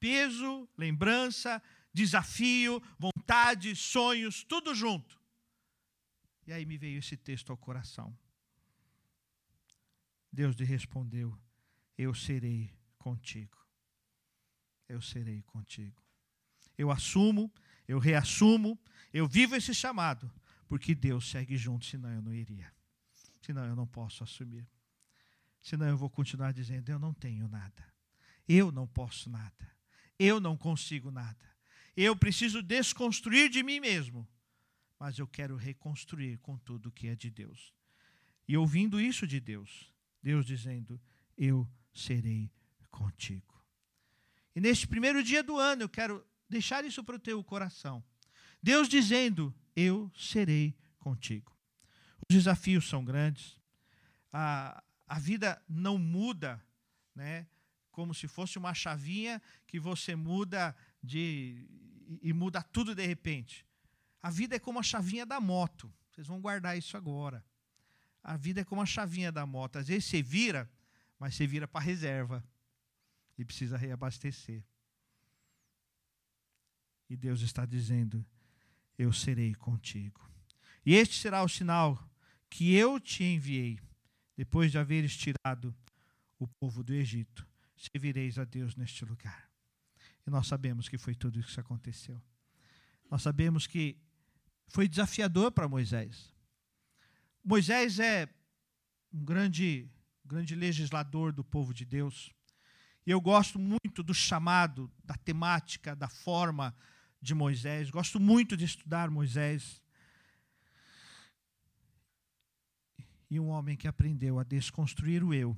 peso, 0.00 0.68
lembrança, 0.76 1.62
desafio, 1.92 2.82
vontade, 2.98 3.76
sonhos, 3.76 4.42
tudo 4.42 4.74
junto. 4.74 5.20
E 6.46 6.52
aí 6.52 6.64
me 6.64 6.78
veio 6.78 6.98
esse 6.98 7.16
texto 7.16 7.50
ao 7.50 7.56
coração. 7.56 8.16
Deus 10.32 10.56
lhe 10.56 10.64
respondeu: 10.64 11.38
Eu 11.98 12.14
serei 12.14 12.74
contigo. 12.98 13.59
Eu 14.90 15.00
serei 15.00 15.40
contigo. 15.42 16.02
Eu 16.76 16.90
assumo, 16.90 17.52
eu 17.86 18.00
reassumo, 18.00 18.76
eu 19.12 19.28
vivo 19.28 19.54
esse 19.54 19.72
chamado, 19.72 20.28
porque 20.68 20.96
Deus 20.96 21.30
segue 21.30 21.56
junto, 21.56 21.86
senão 21.86 22.10
eu 22.10 22.20
não 22.20 22.34
iria. 22.34 22.74
Senão 23.40 23.64
eu 23.64 23.76
não 23.76 23.86
posso 23.86 24.24
assumir. 24.24 24.68
Senão 25.62 25.86
eu 25.86 25.96
vou 25.96 26.10
continuar 26.10 26.52
dizendo: 26.52 26.90
eu 26.90 26.98
não 26.98 27.14
tenho 27.14 27.46
nada. 27.46 27.94
Eu 28.48 28.72
não 28.72 28.84
posso 28.84 29.30
nada. 29.30 29.70
Eu 30.18 30.40
não 30.40 30.56
consigo 30.56 31.10
nada. 31.12 31.48
Eu 31.96 32.16
preciso 32.16 32.60
desconstruir 32.60 33.48
de 33.48 33.62
mim 33.62 33.78
mesmo. 33.78 34.28
Mas 34.98 35.20
eu 35.20 35.26
quero 35.28 35.54
reconstruir 35.54 36.38
com 36.38 36.58
tudo 36.58 36.90
que 36.90 37.06
é 37.06 37.14
de 37.14 37.30
Deus. 37.30 37.72
E 38.48 38.56
ouvindo 38.56 39.00
isso 39.00 39.24
de 39.24 39.38
Deus, 39.38 39.94
Deus 40.20 40.44
dizendo: 40.44 41.00
Eu 41.36 41.68
serei 41.94 42.50
contigo. 42.90 43.59
E 44.60 44.62
neste 44.62 44.86
primeiro 44.86 45.22
dia 45.22 45.42
do 45.42 45.56
ano, 45.56 45.84
eu 45.84 45.88
quero 45.88 46.22
deixar 46.46 46.84
isso 46.84 47.02
para 47.02 47.16
o 47.16 47.18
teu 47.18 47.42
coração. 47.42 48.04
Deus 48.62 48.90
dizendo: 48.90 49.54
Eu 49.74 50.12
serei 50.14 50.76
contigo. 50.98 51.56
Os 52.28 52.36
desafios 52.36 52.86
são 52.86 53.02
grandes, 53.02 53.58
a, 54.30 54.84
a 55.06 55.18
vida 55.18 55.62
não 55.66 55.96
muda, 55.96 56.62
né? 57.14 57.46
Como 57.90 58.12
se 58.12 58.28
fosse 58.28 58.58
uma 58.58 58.74
chavinha 58.74 59.40
que 59.66 59.80
você 59.80 60.14
muda 60.14 60.76
de 61.02 61.66
e 62.20 62.30
muda 62.30 62.62
tudo 62.62 62.94
de 62.94 63.06
repente. 63.06 63.66
A 64.22 64.28
vida 64.28 64.56
é 64.56 64.58
como 64.58 64.78
a 64.78 64.82
chavinha 64.82 65.24
da 65.24 65.40
moto. 65.40 65.90
Vocês 66.10 66.26
vão 66.26 66.38
guardar 66.38 66.76
isso 66.76 66.98
agora. 66.98 67.42
A 68.22 68.36
vida 68.36 68.60
é 68.60 68.64
como 68.64 68.82
a 68.82 68.86
chavinha 68.86 69.32
da 69.32 69.46
moto. 69.46 69.76
Às 69.78 69.88
vezes 69.88 70.04
você 70.04 70.22
vira, 70.22 70.70
mas 71.18 71.34
você 71.34 71.46
vira 71.46 71.66
para 71.66 71.80
reserva 71.80 72.44
e 73.40 73.44
precisa 73.44 73.78
reabastecer. 73.78 74.62
E 77.08 77.16
Deus 77.16 77.40
está 77.40 77.64
dizendo: 77.64 78.24
Eu 78.98 79.14
serei 79.14 79.54
contigo. 79.54 80.30
E 80.84 80.94
este 80.94 81.16
será 81.16 81.42
o 81.42 81.48
sinal 81.48 81.98
que 82.50 82.74
eu 82.74 83.00
te 83.00 83.24
enviei, 83.24 83.80
depois 84.36 84.70
de 84.70 84.76
haveres 84.76 85.16
tirado 85.16 85.74
o 86.38 86.46
povo 86.46 86.84
do 86.84 86.92
Egito. 86.92 87.48
Servireis 87.76 88.38
a 88.38 88.44
Deus 88.44 88.76
neste 88.76 89.06
lugar. 89.06 89.50
E 90.26 90.30
nós 90.30 90.46
sabemos 90.46 90.86
que 90.86 90.98
foi 90.98 91.14
tudo 91.14 91.40
isso 91.40 91.54
que 91.54 91.60
aconteceu. 91.60 92.22
Nós 93.10 93.22
sabemos 93.22 93.66
que 93.66 93.96
foi 94.68 94.86
desafiador 94.86 95.50
para 95.50 95.66
Moisés. 95.66 96.30
Moisés 97.42 97.98
é 97.98 98.28
um 99.10 99.24
grande, 99.24 99.90
grande 100.26 100.54
legislador 100.54 101.32
do 101.32 101.42
povo 101.42 101.72
de 101.72 101.86
Deus. 101.86 102.30
Eu 103.10 103.20
gosto 103.20 103.58
muito 103.58 104.04
do 104.04 104.14
chamado, 104.14 104.88
da 105.02 105.14
temática, 105.14 105.96
da 105.96 106.08
forma 106.08 106.72
de 107.20 107.34
Moisés. 107.34 107.90
Gosto 107.90 108.20
muito 108.20 108.56
de 108.56 108.64
estudar 108.64 109.10
Moisés. 109.10 109.82
E 113.28 113.40
um 113.40 113.48
homem 113.48 113.76
que 113.76 113.88
aprendeu 113.88 114.38
a 114.38 114.44
desconstruir 114.44 115.24
o 115.24 115.34
eu. 115.34 115.56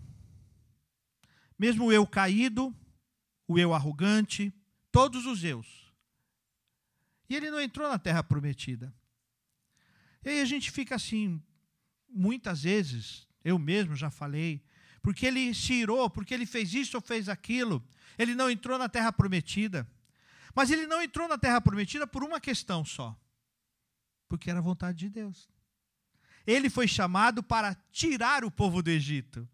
Mesmo 1.58 1.84
o 1.84 1.92
eu 1.92 2.06
caído, 2.06 2.74
o 3.46 3.58
eu 3.58 3.74
arrogante, 3.74 4.50
todos 4.90 5.26
os 5.26 5.44
eus. 5.44 5.92
E 7.28 7.36
ele 7.36 7.50
não 7.50 7.60
entrou 7.60 7.86
na 7.86 7.98
terra 7.98 8.24
prometida. 8.24 8.94
E 10.24 10.30
aí 10.30 10.40
a 10.40 10.46
gente 10.46 10.70
fica 10.70 10.94
assim, 10.94 11.38
muitas 12.08 12.62
vezes, 12.62 13.28
eu 13.44 13.58
mesmo 13.58 13.94
já 13.94 14.10
falei, 14.10 14.64
porque 15.02 15.26
ele 15.26 15.52
se 15.52 15.74
irou, 15.74 16.08
porque 16.08 16.32
ele 16.32 16.46
fez 16.46 16.72
isso 16.72 16.96
ou 16.96 17.02
fez 17.02 17.28
aquilo, 17.28 17.84
ele 18.16 18.34
não 18.34 18.48
entrou 18.48 18.78
na 18.78 18.88
terra 18.88 19.12
prometida. 19.12 19.86
Mas 20.54 20.70
ele 20.70 20.86
não 20.86 21.02
entrou 21.02 21.26
na 21.26 21.36
terra 21.36 21.60
prometida 21.60 22.06
por 22.06 22.22
uma 22.22 22.40
questão 22.40 22.84
só: 22.84 23.18
porque 24.28 24.48
era 24.48 24.60
vontade 24.60 24.98
de 24.98 25.08
Deus. 25.08 25.50
Ele 26.46 26.70
foi 26.70 26.86
chamado 26.86 27.42
para 27.42 27.74
tirar 27.90 28.44
o 28.44 28.50
povo 28.50 28.82
do 28.82 28.90
Egito. 28.90 29.48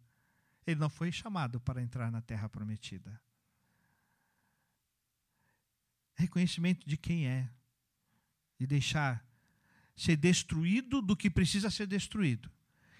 Ele 0.66 0.78
não 0.78 0.90
foi 0.90 1.10
chamado 1.10 1.58
para 1.60 1.82
entrar 1.82 2.10
na 2.10 2.20
terra 2.20 2.48
prometida. 2.48 3.20
Reconhecimento 6.14 6.86
de 6.86 6.96
quem 6.96 7.26
é 7.26 7.48
e 8.58 8.66
deixar 8.66 9.24
ser 9.96 10.16
destruído 10.16 11.00
do 11.00 11.16
que 11.16 11.30
precisa 11.30 11.70
ser 11.70 11.86
destruído 11.86 12.50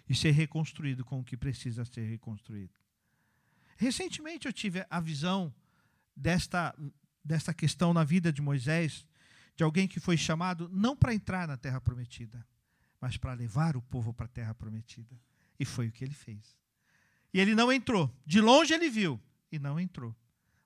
e 0.09 0.15
ser 0.15 0.31
reconstruído 0.31 1.05
com 1.05 1.21
o 1.21 1.25
que 1.25 1.37
precisa 1.37 1.85
ser 1.85 2.09
reconstruído. 2.09 2.73
Recentemente 3.77 4.47
eu 4.47 4.53
tive 4.53 4.85
a 4.89 5.01
visão 5.01 5.55
desta, 6.17 6.75
desta 7.25 7.55
questão 7.55 7.93
na 7.93 8.03
vida 8.03 8.33
de 8.33 8.43
Moisés, 8.43 9.07
de 9.55 9.63
alguém 9.63 9.87
que 9.87 10.01
foi 10.01 10.17
chamado 10.17 10.69
não 10.73 10.97
para 10.97 11.15
entrar 11.15 11.47
na 11.47 11.57
terra 11.57 11.81
prometida, 11.81 12.47
mas 13.01 13.17
para 13.17 13.35
levar 13.35 13.77
o 13.77 13.83
povo 13.83 14.13
para 14.13 14.27
a 14.27 14.29
terra 14.29 14.55
prometida. 14.55 15.21
E 15.59 15.65
foi 15.65 15.89
o 15.89 15.93
que 15.93 16.05
ele 16.05 16.15
fez. 16.15 16.57
E 17.33 17.41
ele 17.41 17.55
não 17.55 17.73
entrou. 17.73 18.13
De 18.25 18.41
longe 18.41 18.73
ele 18.73 18.89
viu 18.89 19.21
e 19.51 19.59
não 19.59 19.79
entrou. 19.79 20.17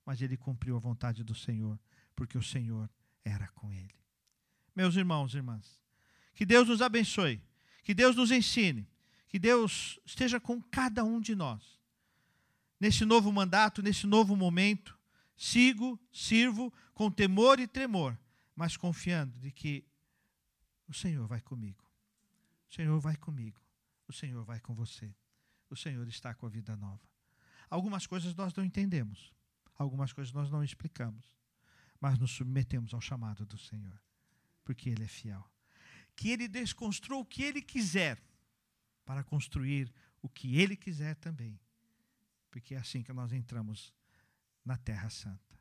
Mas 0.04 0.20
ele 0.20 0.36
cumpriu 0.36 0.76
a 0.76 0.80
vontade 0.80 1.22
do 1.22 1.34
Senhor, 1.34 1.78
porque 2.14 2.36
o 2.36 2.42
Senhor 2.42 2.90
era 3.24 3.48
com 3.48 3.72
ele. 3.72 3.94
Meus 4.74 4.96
irmãos 4.96 5.34
e 5.34 5.36
irmãs, 5.36 5.80
que 6.34 6.46
Deus 6.46 6.68
nos 6.68 6.80
abençoe, 6.80 7.42
que 7.82 7.94
Deus 7.94 8.16
nos 8.16 8.30
ensine, 8.30 8.88
que 9.32 9.38
Deus 9.38 9.98
esteja 10.04 10.38
com 10.38 10.60
cada 10.60 11.02
um 11.02 11.18
de 11.18 11.34
nós. 11.34 11.80
Nesse 12.78 13.06
novo 13.06 13.32
mandato, 13.32 13.82
nesse 13.82 14.06
novo 14.06 14.36
momento, 14.36 14.94
sigo, 15.34 15.98
sirvo 16.12 16.70
com 16.92 17.10
temor 17.10 17.58
e 17.58 17.66
tremor, 17.66 18.14
mas 18.54 18.76
confiando 18.76 19.38
de 19.38 19.50
que 19.50 19.86
o 20.86 20.92
Senhor 20.92 21.26
vai 21.26 21.40
comigo. 21.40 21.82
O 22.70 22.74
Senhor 22.74 23.00
vai 23.00 23.16
comigo. 23.16 23.58
O 24.06 24.12
Senhor 24.12 24.44
vai 24.44 24.60
com 24.60 24.74
você. 24.74 25.14
O 25.70 25.76
Senhor 25.76 26.06
está 26.06 26.34
com 26.34 26.44
a 26.44 26.50
vida 26.50 26.76
nova. 26.76 27.00
Algumas 27.70 28.06
coisas 28.06 28.34
nós 28.34 28.52
não 28.52 28.62
entendemos, 28.62 29.32
algumas 29.78 30.12
coisas 30.12 30.30
nós 30.30 30.50
não 30.50 30.62
explicamos, 30.62 31.34
mas 31.98 32.18
nos 32.18 32.32
submetemos 32.32 32.92
ao 32.92 33.00
chamado 33.00 33.46
do 33.46 33.56
Senhor, 33.56 33.98
porque 34.62 34.90
Ele 34.90 35.04
é 35.04 35.08
fiel 35.08 35.50
que 36.14 36.28
ele 36.28 36.46
desconstrua 36.46 37.18
o 37.18 37.24
que 37.24 37.42
ele 37.42 37.62
quiser 37.62 38.22
para 39.04 39.22
construir 39.22 39.92
o 40.20 40.28
que 40.28 40.58
ele 40.60 40.76
quiser 40.76 41.16
também. 41.16 41.58
Porque 42.50 42.74
é 42.74 42.78
assim 42.78 43.02
que 43.02 43.12
nós 43.12 43.32
entramos 43.32 43.92
na 44.64 44.76
Terra 44.76 45.10
Santa. 45.10 45.58